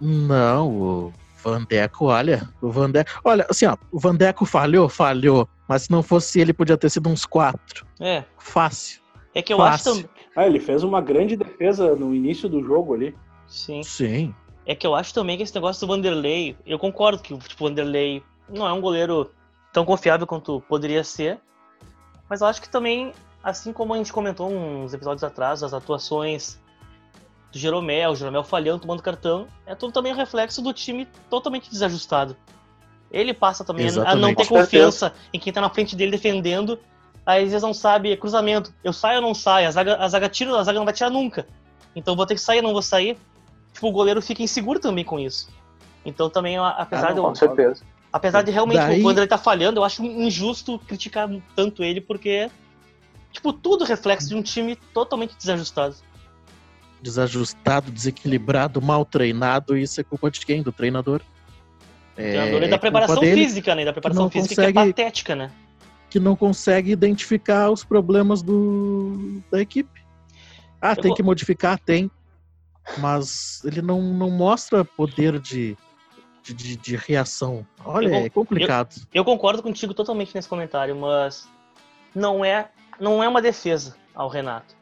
[0.00, 5.90] Não, o Vandeco, olha, o Vandeco, olha, assim, ó, o Vandeco falhou, falhou, mas se
[5.90, 7.86] não fosse ele, podia ter sido uns quatro.
[8.00, 8.24] É.
[8.38, 9.00] Fácil.
[9.34, 9.92] É que eu Fácil.
[9.92, 10.16] acho também.
[10.34, 13.14] Ah, ele fez uma grande defesa no início do jogo ali.
[13.46, 13.82] Sim.
[13.82, 14.34] Sim.
[14.66, 17.68] É que eu acho também que esse negócio do Vanderlei, eu concordo que tipo, o
[17.68, 19.30] Vanderlei não é um goleiro
[19.76, 21.38] tão confiável quanto poderia ser,
[22.30, 23.12] mas eu acho que também,
[23.44, 26.58] assim como a gente comentou uns episódios atrás, as atuações
[27.52, 31.68] do Jeromel, o Jeromel falhando, tomando cartão, é tudo também um reflexo do time totalmente
[31.68, 32.34] desajustado.
[33.10, 34.16] Ele passa também Exatamente.
[34.16, 36.78] a não ter confiança em quem tá na frente dele defendendo,
[37.26, 40.28] aí às vezes não sabe, cruzamento, eu saio ou não saio, a zaga, a zaga
[40.30, 41.46] tira, a zaga não vai tirar nunca.
[41.94, 43.18] Então vou ter que sair, não vou sair
[43.74, 45.50] tipo, o goleiro fica inseguro também com isso.
[46.02, 47.28] Então também, apesar ah, não, de.
[47.28, 47.84] Com certeza.
[48.16, 49.02] Apesar de realmente Daí...
[49.02, 52.50] quando ele tá falhando, eu acho injusto criticar tanto ele, porque,
[53.30, 55.94] tipo, tudo reflexo de um time totalmente desajustado.
[57.00, 60.62] Desajustado, desequilibrado, mal treinado, isso é culpa de quem?
[60.62, 61.20] Do treinador.
[62.16, 63.84] É, treinador é da preparação física, né?
[63.84, 65.50] Da preparação física consegue, que é patética, né?
[66.08, 70.00] Que não consegue identificar os problemas do, da equipe.
[70.80, 71.16] Ah, eu tem vou...
[71.16, 71.78] que modificar?
[71.78, 72.10] Tem
[72.98, 75.76] mas ele não, não mostra poder de,
[76.54, 77.66] de, de reação.
[77.84, 78.94] Olha, eu, é complicado.
[79.12, 81.48] Eu, eu, concordo contigo totalmente nesse comentário, mas
[82.14, 84.74] não é, não é uma defesa ao Renato.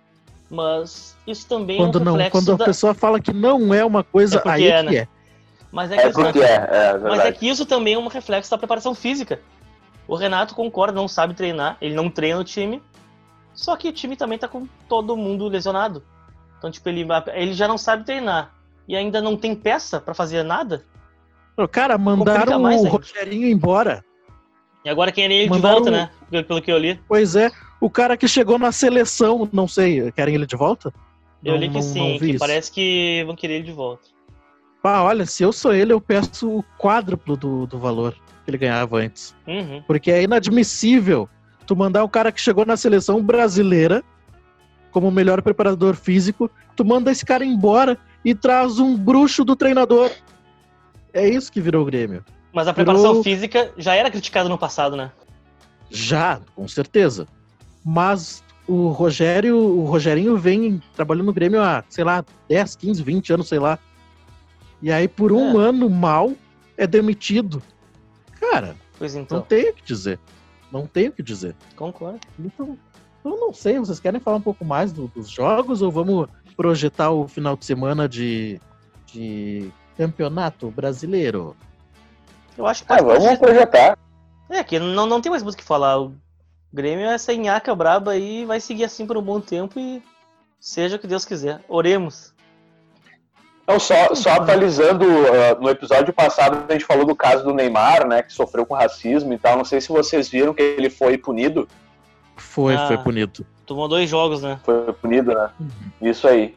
[0.51, 2.65] Mas isso também quando é um não, Quando da...
[2.65, 4.97] a pessoa fala que não é uma coisa, é aí é, que né?
[4.97, 5.09] é.
[5.73, 8.51] Mas é, que, é porque é, é mas é que isso também é um reflexo
[8.51, 9.41] da preparação física.
[10.07, 12.81] O Renato concorda, não sabe treinar, ele não treina o time,
[13.55, 16.03] só que o time também tá com todo mundo lesionado.
[16.59, 18.53] Então, tipo, ele, ele já não sabe treinar.
[18.87, 20.85] E ainda não tem peça para fazer nada.
[21.71, 22.89] Cara, mandaram o ainda.
[22.89, 24.05] Rogerinho embora.
[24.85, 25.83] E agora querem ele mandaram...
[25.83, 26.43] de volta, né?
[26.43, 27.01] Pelo que eu li.
[27.09, 27.51] Pois é.
[27.81, 30.93] O cara que chegou na seleção, não sei, querem ele de volta?
[31.45, 34.09] Eu não, li que não, sim, não que parece que vão querer ele de volta.
[34.83, 38.59] Ah, olha, se eu sou ele, eu peço o quádruplo do, do valor que ele
[38.59, 39.35] ganhava antes.
[39.47, 39.83] Uhum.
[39.87, 41.29] Porque é inadmissível
[41.67, 44.03] tu mandar um cara que chegou na seleção brasileira
[44.95, 49.57] como o melhor preparador físico, tu manda esse cara embora e traz um bruxo do
[49.57, 50.09] treinador.
[51.15, 52.25] É isso que virou o Grêmio.
[52.53, 53.23] Mas a preparação virou...
[53.23, 55.13] física já era criticada no passado, né?
[55.89, 57.27] Já, com certeza.
[57.85, 63.33] Mas o Rogério, o Rogerinho vem trabalhando no Grêmio há, sei lá, 10, 15, 20
[63.33, 63.79] anos, sei lá.
[64.83, 65.69] E aí, por um é.
[65.69, 66.33] ano mal,
[66.77, 67.63] é demitido.
[68.41, 69.39] Cara, então.
[69.39, 70.19] não tenho o que dizer.
[70.73, 71.55] Não tenho o que dizer.
[71.77, 72.19] Concordo.
[72.39, 72.77] Então,
[73.25, 77.11] eu não sei, vocês querem falar um pouco mais do, dos jogos ou vamos projetar
[77.11, 78.61] o final de semana de,
[79.07, 81.57] de campeonato brasileiro?
[82.57, 83.99] Eu acho que ah, vamos projetar.
[84.49, 86.01] É, que não, não tem mais muito o que falar.
[86.01, 86.15] O
[86.73, 90.03] Grêmio é essa nhaca braba aí vai seguir assim por um bom tempo e
[90.61, 91.61] seja o que Deus quiser.
[91.69, 92.33] Oremos.
[93.67, 98.07] Não, só, só atualizando, uh, no episódio passado a gente falou do caso do Neymar,
[98.07, 99.57] né, que sofreu com racismo e tal.
[99.57, 101.67] Não sei se vocês viram que ele foi punido
[102.37, 103.47] foi, ah, foi punido.
[103.67, 104.59] Tomou dois jogos, né?
[104.65, 105.51] Foi punido, né?
[105.59, 105.69] Uhum.
[106.03, 106.55] Isso aí.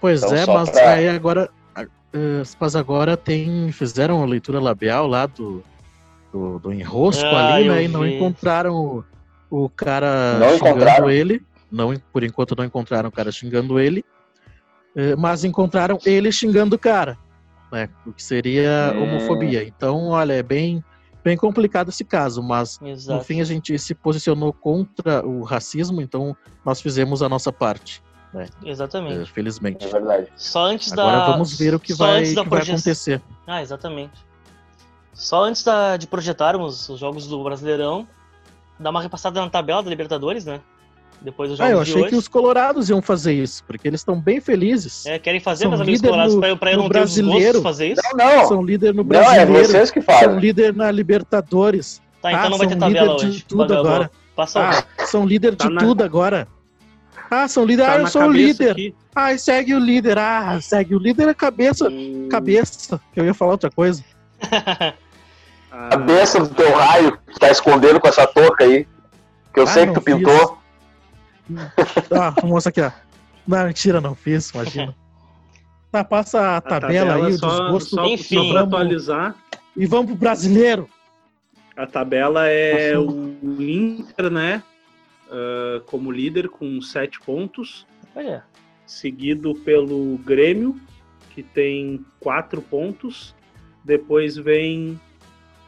[0.00, 0.92] Pois então, é, mas pra...
[0.92, 1.50] aí agora.
[2.14, 3.70] Uh, mas agora tem.
[3.72, 5.62] Fizeram a leitura labial lá do,
[6.32, 7.84] do, do enrosco ah, ali, né?
[7.84, 9.04] E não encontraram o,
[9.64, 11.10] o cara não xingando encontraram.
[11.10, 11.42] ele.
[11.70, 14.04] Não, por enquanto não encontraram o cara xingando ele.
[14.96, 17.16] Uh, mas encontraram ele xingando o cara.
[17.70, 19.04] Né, o que seria hum.
[19.04, 19.62] homofobia.
[19.62, 20.82] Então, olha, é bem
[21.22, 23.18] bem complicado esse caso, mas Exato.
[23.18, 28.02] no fim a gente se posicionou contra o racismo, então nós fizemos a nossa parte.
[28.32, 28.46] Né?
[28.64, 29.22] Exatamente.
[29.22, 29.84] É, felizmente.
[29.84, 30.28] É verdade.
[30.36, 31.26] Só antes Agora da.
[31.32, 33.20] vamos ver o que, vai, que vai acontecer.
[33.46, 34.12] Ah, exatamente.
[35.12, 38.06] Só antes da, de projetarmos os jogos do Brasileirão,
[38.78, 40.60] dar uma repassada na tabela da Libertadores, né?
[41.20, 44.18] Depois dos jogos ah, eu achei que os colorados iam fazer isso, porque eles estão
[44.18, 45.04] bem felizes.
[45.04, 47.58] É, querem fazer, São meus amigos colorados, no, pra, pra eu não brasileiro.
[47.58, 48.02] ter fazer isso?
[48.14, 48.48] Não, não.
[48.48, 49.52] São líder no brasileiro.
[49.52, 50.30] Não, é vocês que fazem.
[50.30, 52.00] São líder na Libertadores.
[52.22, 53.38] Tá, então ah, não vai ter tabela líder hoje.
[53.38, 54.10] de tudo agora.
[54.34, 55.80] Passa ah, são líder tá de na...
[55.80, 56.48] tudo agora.
[57.30, 57.84] Ah, são líder.
[57.84, 58.72] Tá ah, eu sou o líder.
[58.72, 58.94] Aqui.
[59.14, 60.18] Ah, segue o líder.
[60.18, 61.88] Ah, segue o líder é cabeça.
[61.88, 62.28] Hum...
[62.28, 63.00] Cabeça.
[63.14, 64.04] Eu ia falar outra coisa.
[65.90, 68.86] cabeça do teu raio que tá escondendo com essa touca aí.
[69.54, 70.16] Que eu ah, sei que tu fiz.
[70.16, 70.58] pintou.
[72.10, 72.90] Ah, vou mostrar aqui, ó.
[73.46, 74.94] Não, mentira, não fiz, imagina.
[75.92, 77.96] Tá, passa a tabela, a tabela aí, só, o desgosto.
[77.96, 79.34] Só, Enfim, só pra atualizar.
[79.76, 80.88] E vamos pro brasileiro.
[81.76, 84.62] A tabela é o Inter, né?
[85.30, 87.86] Uh, como líder com sete pontos.
[88.14, 88.44] Olha.
[88.86, 90.78] Seguido pelo Grêmio,
[91.34, 93.34] que tem quatro pontos.
[93.84, 95.00] Depois vem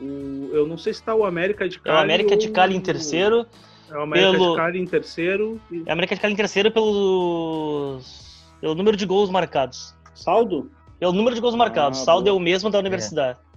[0.01, 0.51] o.
[0.53, 1.97] Eu não sei se está o América de Cali.
[1.97, 3.47] É o América de Cali em terceiro.
[3.91, 4.51] É o América pelo...
[4.51, 5.61] de Cali em terceiro.
[5.71, 8.45] É o América de Cali em terceiro pelos...
[8.61, 9.95] pelo número de gols marcados.
[10.15, 10.71] Saldo?
[10.99, 12.01] Pelo número de gols marcados.
[12.01, 12.35] Ah, Saldo boa.
[12.35, 13.39] é o mesmo da Universidade.
[13.39, 13.53] É.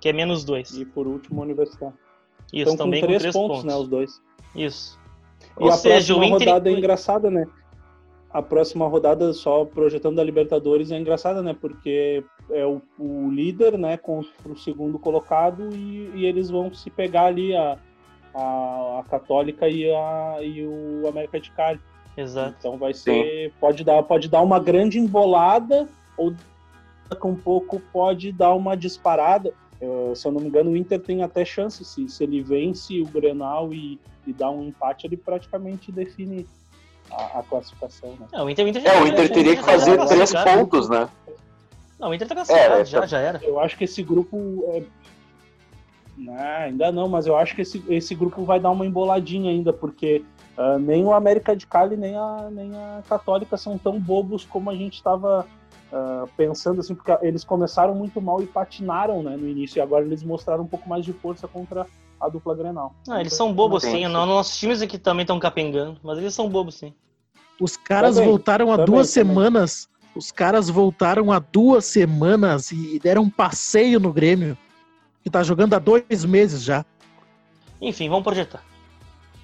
[0.00, 0.70] Que é menos dois.
[0.72, 1.94] E por último, a Universidade.
[2.52, 3.80] Isso, então, também com três, com três pontos, pontos, né?
[3.80, 4.22] Os dois.
[4.54, 4.98] Isso.
[5.58, 6.48] E Ou a seja, próxima o Inter...
[6.48, 7.46] rodada é engraçada, né?
[8.30, 11.56] A próxima rodada, só projetando a Libertadores, é engraçada, né?
[11.58, 16.90] Porque é o, o líder, né, contra o segundo colocado e, e eles vão se
[16.90, 17.78] pegar ali a,
[18.34, 21.80] a, a, Católica e, a, e o América de Cali.
[22.16, 22.56] Exato.
[22.58, 23.52] Então vai ser.
[23.60, 26.34] Pode dar, pode dar uma grande embolada, ou
[27.18, 29.52] com um pouco pode dar uma disparada.
[29.84, 31.84] Uh, se eu não me engano, o Inter tem até chance.
[31.84, 36.46] Se, se ele vence o Grenal e, e dá um empate, ele praticamente define
[37.10, 38.10] a, a classificação.
[38.18, 38.26] Né?
[38.32, 41.08] É, o Inter, o Inter, é, o Inter teria que fazer três pontos, né?
[41.98, 43.06] Não, o Inter tá classificado, é, já, tá...
[43.06, 43.40] já era.
[43.42, 44.64] Eu acho que esse grupo.
[44.68, 44.82] É...
[46.16, 49.72] Não, ainda não, mas eu acho que esse, esse grupo vai dar uma emboladinha ainda,
[49.72, 50.24] porque
[50.56, 54.70] uh, nem o América de Cali nem a, nem a Católica são tão bobos como
[54.70, 55.44] a gente estava
[55.92, 60.04] uh, pensando, assim, porque eles começaram muito mal e patinaram né, no início, e agora
[60.04, 61.86] eles mostraram um pouco mais de força contra
[62.20, 62.94] a dupla Grenal.
[63.08, 66.48] Ah, eles são bobos sim, não, nossos times aqui também estão capengando, mas eles são
[66.48, 66.94] bobos sim.
[67.60, 69.34] Os caras também, voltaram há duas também.
[69.34, 74.56] semanas os caras voltaram há duas semanas e deram um passeio no Grêmio,
[75.22, 76.84] que tá jogando há dois meses já.
[77.80, 78.62] Enfim, vamos projetar.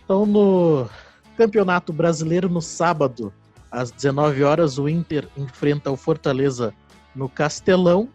[0.05, 0.89] Então, no
[1.37, 3.33] Campeonato Brasileiro, no sábado,
[3.71, 6.75] às 19 horas, o Inter enfrenta o Fortaleza
[7.15, 8.09] no Castelão.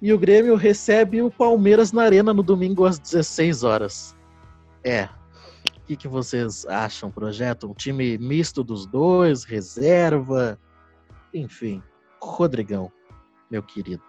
[0.00, 4.16] E o Grêmio recebe o Palmeiras na Arena no domingo às 16 horas.
[4.84, 5.04] É.
[5.04, 7.70] O que, que vocês acham, projeto?
[7.70, 10.58] Um time misto dos dois, reserva?
[11.32, 11.82] Enfim,
[12.20, 12.90] Rodrigão,
[13.50, 14.02] meu querido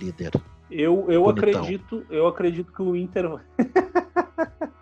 [0.00, 0.32] líder.
[0.70, 3.26] Eu, eu acredito, eu acredito que o Inter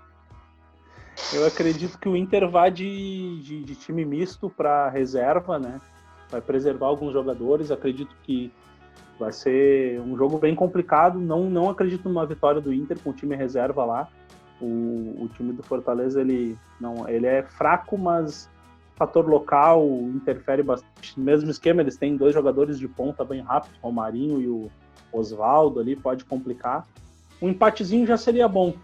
[1.32, 5.80] Eu acredito que o Inter vai de, de, de time misto para reserva, né?
[6.28, 7.70] Vai preservar alguns jogadores.
[7.70, 8.52] Acredito que
[9.18, 11.20] vai ser um jogo bem complicado.
[11.20, 14.08] Não, não acredito numa vitória do Inter com o time reserva lá.
[14.60, 18.50] O, o time do Fortaleza ele não, ele é fraco, mas
[19.00, 19.82] fator local
[20.14, 21.18] interfere bastante.
[21.18, 24.70] Mesmo esquema, eles têm dois jogadores de ponta bem rápido, o Marinho e o
[25.10, 26.86] Oswaldo ali, pode complicar.
[27.40, 28.74] Um empatezinho já seria bom,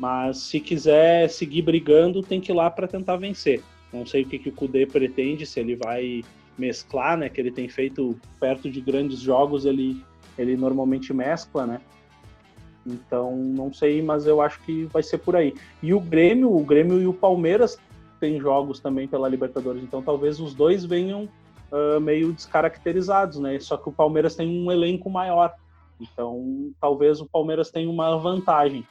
[0.00, 3.62] mas se quiser seguir brigando, tem que ir lá para tentar vencer.
[3.92, 6.24] Não sei o que, que o Kudê pretende, se ele vai
[6.56, 7.28] mesclar, né?
[7.28, 10.02] Que ele tem feito perto de grandes jogos, ele,
[10.38, 11.82] ele normalmente mescla, né?
[12.86, 15.52] Então, não sei, mas eu acho que vai ser por aí.
[15.82, 17.78] E o Grêmio, o Grêmio e o Palmeiras
[18.18, 21.28] tem jogos também pela Libertadores, então talvez os dois venham
[21.70, 23.60] uh, meio descaracterizados, né?
[23.60, 25.52] Só que o Palmeiras tem um elenco maior,
[26.00, 28.82] então talvez o Palmeiras tenha uma vantagem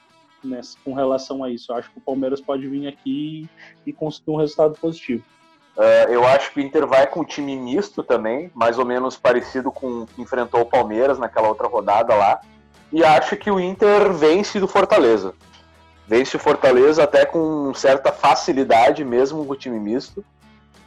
[0.47, 1.71] nessa, com relação a isso.
[1.71, 3.47] Eu acho que o Palmeiras pode vir aqui
[3.85, 5.23] e conseguir um resultado positivo.
[5.77, 9.15] Uh, eu acho que o Inter vai com um time misto também, mais ou menos
[9.17, 12.41] parecido com o que enfrentou o Palmeiras naquela outra rodada lá.
[12.91, 15.33] E acho que o Inter vence do Fortaleza
[16.09, 20.25] vence o Fortaleza até com certa facilidade, mesmo com o time misto.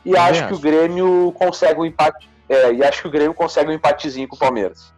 [0.05, 2.29] E acho, acho, que o Grêmio consegue um empate.
[2.49, 4.93] É, e acho que o Grêmio consegue um empatezinho com o Palmeiras.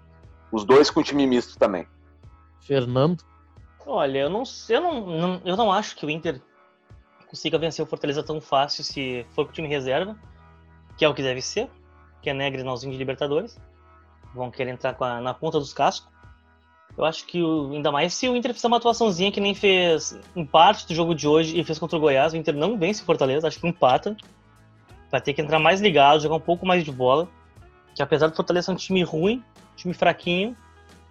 [0.50, 1.86] Os dois com o time misto também.
[2.62, 3.22] Fernando?
[3.86, 6.40] Olha, eu não, eu não, não, eu não acho que o Inter
[7.28, 10.16] consiga vencer o Fortaleza tão fácil se for com o time reserva,
[10.96, 11.68] que é o que deve ser,
[12.22, 13.58] que é né, Grenalzinho de Libertadores.
[14.34, 16.12] Vão querer entrar a, na ponta dos cascos.
[16.96, 20.18] Eu acho que o, ainda mais se o Inter fizer uma atuaçãozinha que nem fez
[20.34, 23.02] em parte do jogo de hoje e fez contra o Goiás, o Inter não vence
[23.02, 24.16] o Fortaleza, acho que empata.
[25.10, 27.28] Vai ter que entrar mais ligado, jogar um pouco mais de bola.
[27.94, 29.42] Que apesar do Fortaleza ser um time ruim,
[29.76, 30.56] time fraquinho,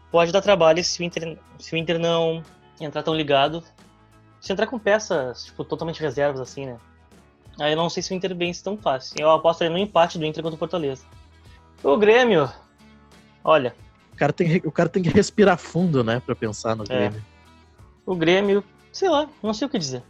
[0.10, 2.42] pode dar trabalho se o Inter, se o Inter não
[2.84, 3.64] entrar tão ligado.
[4.42, 6.78] Se entrar com peças, tipo, totalmente reservas, assim, né?
[7.60, 9.16] Aí eu não sei se o Inter vence tão fácil.
[9.18, 11.06] Eu aposto no empate do Inter contra o Fortaleza.
[11.84, 12.50] O Grêmio,
[13.44, 13.76] olha,
[14.14, 16.88] o cara tem, o cara tem que respirar fundo, né, pra pensar no é.
[16.88, 17.26] Grêmio.
[18.06, 20.04] O Grêmio, sei lá, não sei o que dizer.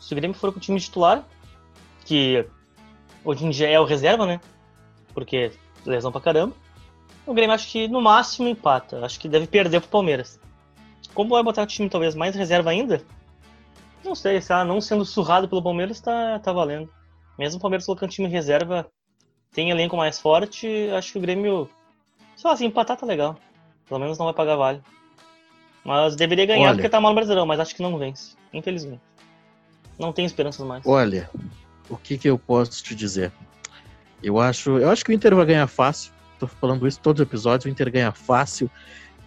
[0.00, 1.24] Se o Grêmio for com o time titular,
[2.04, 2.46] que
[3.24, 4.40] hoje em dia é o reserva, né?
[5.12, 5.52] Porque
[5.84, 6.54] lesão pra caramba.
[7.26, 9.04] O Grêmio acho que no máximo empata.
[9.04, 10.40] Acho que deve perder pro Palmeiras.
[11.14, 13.02] Como vai botar o time talvez mais reserva ainda?
[14.04, 16.90] Não sei, se ela não sendo surrado pelo Palmeiras, tá, tá valendo.
[17.38, 18.86] Mesmo o Palmeiras colocando time reserva,
[19.52, 21.70] tem elenco mais forte, acho que o Grêmio
[22.36, 23.38] só assim, empatar tá legal.
[23.88, 24.82] Pelo menos não vai pagar vale.
[25.84, 29.02] Mas deveria ganhar Olha, porque tá mal no Brasileirão, mas acho que não vence, infelizmente.
[29.98, 30.84] Não tem esperanças mais.
[30.86, 31.30] Olha,
[31.88, 33.30] o que, que eu posso te dizer?
[34.22, 36.12] Eu acho, eu acho que o Inter vai ganhar fácil.
[36.38, 38.70] Tô falando isso todos os episódios, o Inter ganha fácil.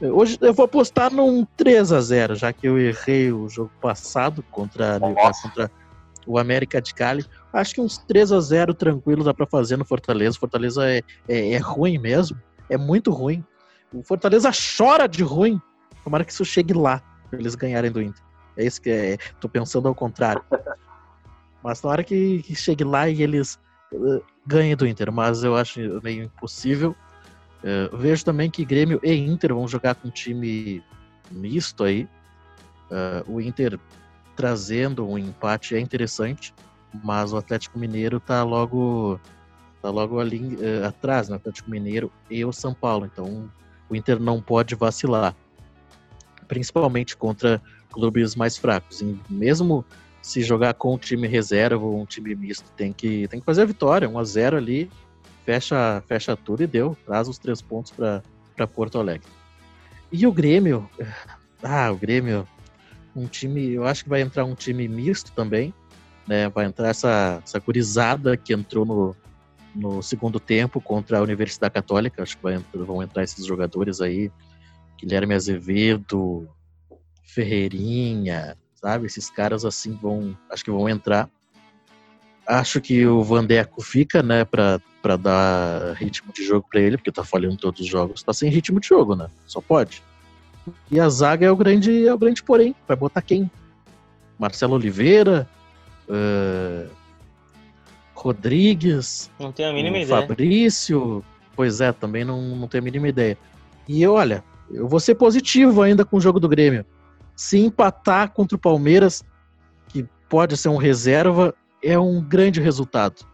[0.02, 4.44] Hoje eu vou apostar num 3 a 0 já que eu errei o jogo passado
[4.52, 5.72] contra, contra
[6.26, 7.26] o América de Cali.
[7.52, 10.38] Acho que uns 3 a 0 tranquilo dá para fazer no Fortaleza.
[10.38, 12.40] Fortaleza é, é, é, ruim mesmo,
[12.70, 13.44] é muito ruim.
[13.92, 15.60] O Fortaleza chora de ruim.
[16.04, 18.24] Tomara que isso chegue lá, pra eles ganharem do Inter.
[18.56, 19.18] É isso que é.
[19.40, 20.44] Tô pensando ao contrário.
[21.64, 23.60] Mas na hora que, que chegue lá e eles
[23.92, 26.96] uh, ganhem do Inter, mas eu acho meio impossível.
[27.68, 30.82] Uh, vejo também que Grêmio e Inter vão jogar com um time
[31.30, 32.08] misto aí.
[32.90, 33.78] Uh, o Inter
[34.38, 36.54] trazendo um empate é interessante,
[37.04, 39.20] mas o Atlético Mineiro tá logo
[39.82, 41.36] tá logo ali uh, atrás, né?
[41.36, 43.06] Atlético Mineiro e o São Paulo.
[43.06, 43.52] Então
[43.90, 45.36] o Inter não pode vacilar,
[46.48, 47.62] principalmente contra
[47.92, 49.02] clubes mais fracos.
[49.02, 49.84] E mesmo
[50.22, 53.64] se jogar com um time reserva ou um time misto, tem que tem que fazer
[53.64, 54.90] a vitória, 1 a 0 ali,
[55.48, 59.30] fecha fecha tudo e deu, traz os três pontos para Porto Alegre.
[60.12, 60.90] E o Grêmio,
[61.64, 62.46] ah, o Grêmio
[63.16, 65.74] um time, eu acho que vai entrar um time misto também,
[66.28, 66.50] né?
[66.50, 69.16] Vai entrar essa, essa gurizada que entrou no,
[69.74, 74.30] no segundo tempo contra a Universidade Católica, acho que vai, vão entrar esses jogadores aí,
[75.00, 76.48] Guilherme Azevedo,
[77.24, 79.06] Ferreirinha, sabe?
[79.06, 81.30] Esses caras assim vão, acho que vão entrar.
[82.46, 84.80] Acho que o Vandeco fica, né, para
[85.16, 88.80] dar ritmo de jogo para ele, porque tá falhando todos os jogos, tá sem ritmo
[88.80, 89.28] de jogo, né?
[89.46, 90.04] Só pode.
[90.92, 92.76] E a zaga é o grande, é o grande porém.
[92.88, 93.50] Vai botar quem?
[94.38, 95.48] Marcelo Oliveira,
[96.10, 96.90] uh,
[98.14, 100.22] Rodrigues, não tenho a mínima ideia.
[100.22, 101.24] Fabrício,
[101.56, 103.38] pois é, também não, não tenho a mínima ideia.
[103.88, 106.86] E olha, eu vou ser positivo ainda com o jogo do Grêmio.
[107.36, 109.24] Se empatar contra o Palmeiras,
[109.88, 113.26] que pode ser um reserva, é um grande resultado.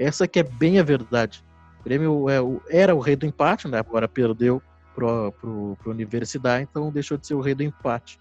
[0.00, 1.44] Essa que é bem a verdade.
[1.78, 2.38] O Grêmio é,
[2.70, 3.78] era o rei do empate, né?
[3.78, 4.62] agora perdeu
[4.94, 8.18] pro, pro, pro Universidade, então deixou de ser o rei do empate.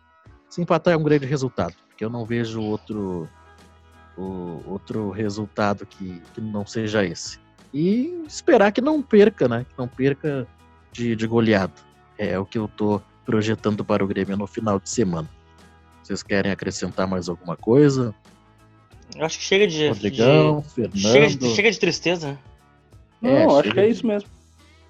[0.49, 3.29] Se empatar é um grande resultado, porque eu não vejo outro,
[4.17, 7.39] o, outro resultado que, que não seja esse.
[7.73, 9.65] E esperar que não perca, né?
[9.69, 10.45] Que não perca
[10.91, 11.73] de, de goleado.
[12.17, 15.29] É o que eu tô projetando para o Grêmio no final de semana.
[16.03, 18.13] Vocês querem acrescentar mais alguma coisa?
[19.19, 19.89] Eu acho que chega de.
[19.89, 20.97] Rodrigão, de, Fernando.
[20.97, 22.39] Chega de, chega de tristeza.
[23.21, 24.29] Não, é, acho que é isso mesmo.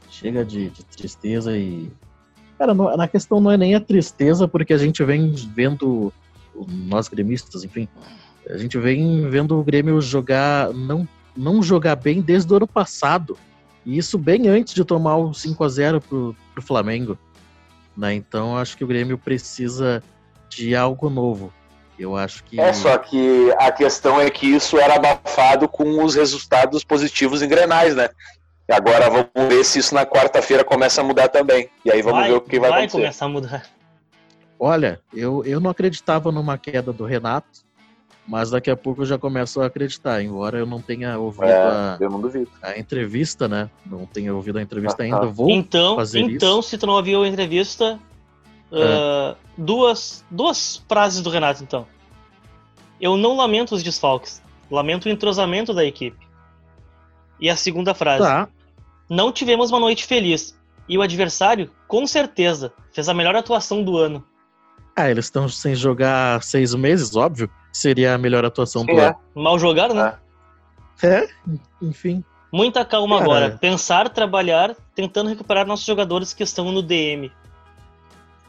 [0.07, 1.89] Chega de, de tristeza e.
[2.59, 6.13] Cara, não, na questão não é nem a tristeza, porque a gente vem vendo,
[6.67, 7.87] nós gremistas, enfim,
[8.47, 13.35] a gente vem vendo o Grêmio jogar, não, não jogar bem desde o ano passado.
[13.83, 17.17] E isso bem antes de tomar o 5 a 0 pro, pro Flamengo.
[17.97, 18.13] Né?
[18.13, 20.03] Então acho que o Grêmio precisa
[20.49, 21.51] de algo novo.
[21.99, 22.59] Eu acho que.
[22.59, 27.47] É, só que a questão é que isso era abafado com os resultados positivos em
[27.47, 28.09] Grenais, né?
[28.67, 31.69] E agora vamos ver se isso na quarta-feira começa a mudar também.
[31.83, 32.97] E aí vamos vai, ver o que vai, vai acontecer.
[32.97, 33.65] Vai começar a mudar.
[34.57, 37.63] Olha, eu, eu não acreditava numa queda do Renato,
[38.27, 41.53] mas daqui a pouco eu já começo a acreditar, embora eu não tenha ouvido é,
[41.53, 42.21] a, eu não
[42.61, 43.69] a entrevista, né?
[43.85, 46.69] Não tenha ouvido a entrevista ainda, vou então, fazer então, isso.
[46.69, 47.99] se tu não ouviu a entrevista,
[48.71, 51.85] uh, duas, duas frases do Renato, então.
[52.99, 56.27] Eu não lamento os desfalques, lamento o entrosamento da equipe.
[57.39, 58.23] E a segunda frase.
[58.23, 58.49] Tá.
[59.09, 60.57] Não tivemos uma noite feliz.
[60.87, 64.23] E o adversário, com certeza, fez a melhor atuação do ano.
[64.95, 67.49] Ah, eles estão sem jogar seis meses, óbvio.
[67.71, 69.07] Seria a melhor atuação do É.
[69.07, 69.15] ano.
[69.35, 70.17] Mal jogaram, né?
[71.01, 71.29] É,
[71.81, 72.23] enfim.
[72.51, 73.31] Muita calma Cara.
[73.31, 73.57] agora.
[73.57, 77.31] Pensar, trabalhar, tentando recuperar nossos jogadores que estão no DM.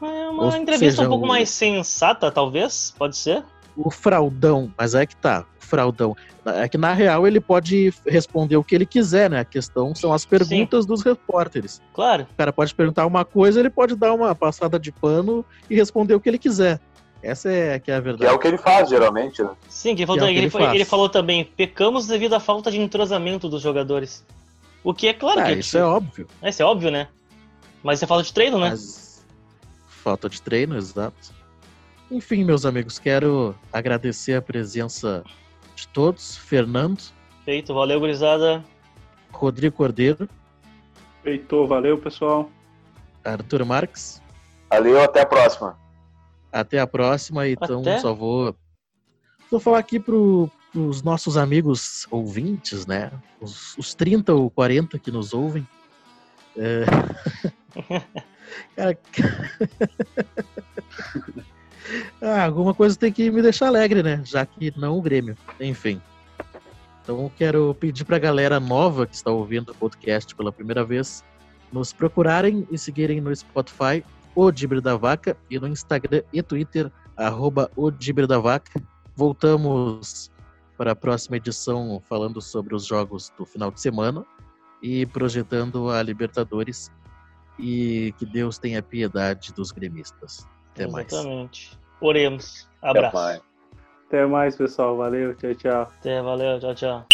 [0.01, 2.93] É uma Ou entrevista seja, um pouco o- mais sensata, talvez?
[2.97, 3.43] Pode ser?
[3.77, 6.15] O fraudão, mas é que tá, o fraudão.
[6.45, 9.39] É que na real ele pode responder o que ele quiser, né?
[9.41, 11.81] A questão são as perguntas dos repórteres.
[11.93, 12.27] Claro.
[12.31, 16.15] O cara pode perguntar uma coisa, ele pode dar uma passada de pano e responder
[16.15, 16.79] o que ele quiser.
[17.23, 18.33] Essa é que é a Que é verdade.
[18.33, 19.51] o que ele faz, geralmente, né?
[19.69, 22.39] Sim, que ele, falou, Que é que ele, ele ele falou também, pecamos devido à
[22.39, 24.25] falta de entrosamento dos jogadores.
[24.83, 26.27] O que é claro Ah, que isso é óbvio.
[26.43, 27.07] Isso é óbvio, né?
[27.83, 28.71] Mas isso é falta de treino, né?
[28.71, 29.10] Mas
[30.01, 31.33] falta de treino, exato.
[32.09, 35.23] Enfim, meus amigos, quero agradecer a presença
[35.75, 36.35] de todos.
[36.35, 37.01] Fernando,
[37.45, 38.63] Feito, valeu, gurizada.
[39.31, 40.27] Rodrigo Cordeiro,
[41.23, 42.49] Feitou, valeu, pessoal.
[43.23, 44.21] Arthur Marques.
[44.69, 45.77] Valeu, até a próxima.
[46.51, 47.47] Até a próxima.
[47.47, 47.99] Então, Até?
[47.99, 48.55] só vou,
[49.49, 53.11] vou falar aqui pro, pros nossos amigos ouvintes, né?
[53.39, 55.67] Os, os 30 ou 40 que nos ouvem.
[56.57, 56.85] É...
[58.75, 58.97] Cara,
[62.21, 64.21] ah, alguma coisa tem que me deixar alegre, né?
[64.25, 65.37] Já que não o Grêmio.
[65.59, 66.01] Enfim.
[67.03, 71.23] Então quero pedir pra galera nova que está ouvindo o podcast pela primeira vez
[71.71, 74.03] nos procurarem e seguirem no Spotify
[74.35, 78.81] o Dibre da Vaca e no Instagram e Twitter arroba o Dibre da Vaca.
[79.15, 80.31] Voltamos
[80.77, 84.25] para a próxima edição falando sobre os jogos do final de semana
[84.81, 86.91] e projetando a Libertadores
[87.61, 90.47] e que Deus tenha piedade dos gremistas.
[90.71, 91.69] Até Exatamente.
[91.69, 91.79] mais.
[92.01, 92.69] Oremos.
[92.81, 93.17] Abraço.
[93.17, 93.41] Até mais.
[94.07, 94.97] Até mais, pessoal.
[94.97, 95.35] Valeu.
[95.35, 95.81] Tchau, tchau.
[95.83, 96.59] Até, valeu.
[96.59, 97.05] Tchau, tchau.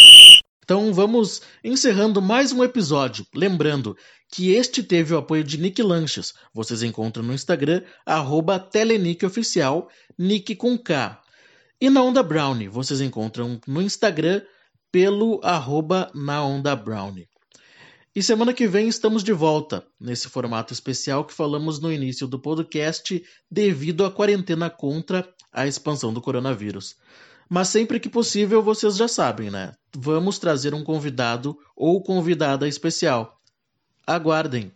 [0.64, 3.26] Então vamos encerrando mais um episódio.
[3.34, 3.96] Lembrando
[4.30, 6.34] que este teve o apoio de Nick Lanches.
[6.54, 11.22] Vocês encontram no Instagram, arroba TeleNickOficial, Nick com K.
[11.80, 14.42] E na Onda Brownie, vocês encontram no Instagram
[14.92, 17.30] pelo arroba na Onda Brownie.
[18.18, 22.40] E semana que vem estamos de volta, nesse formato especial que falamos no início do
[22.40, 26.96] podcast, devido à quarentena contra a expansão do coronavírus.
[27.48, 29.72] Mas sempre que possível, vocês já sabem, né?
[29.96, 33.40] Vamos trazer um convidado ou convidada especial.
[34.08, 34.72] Aguardem!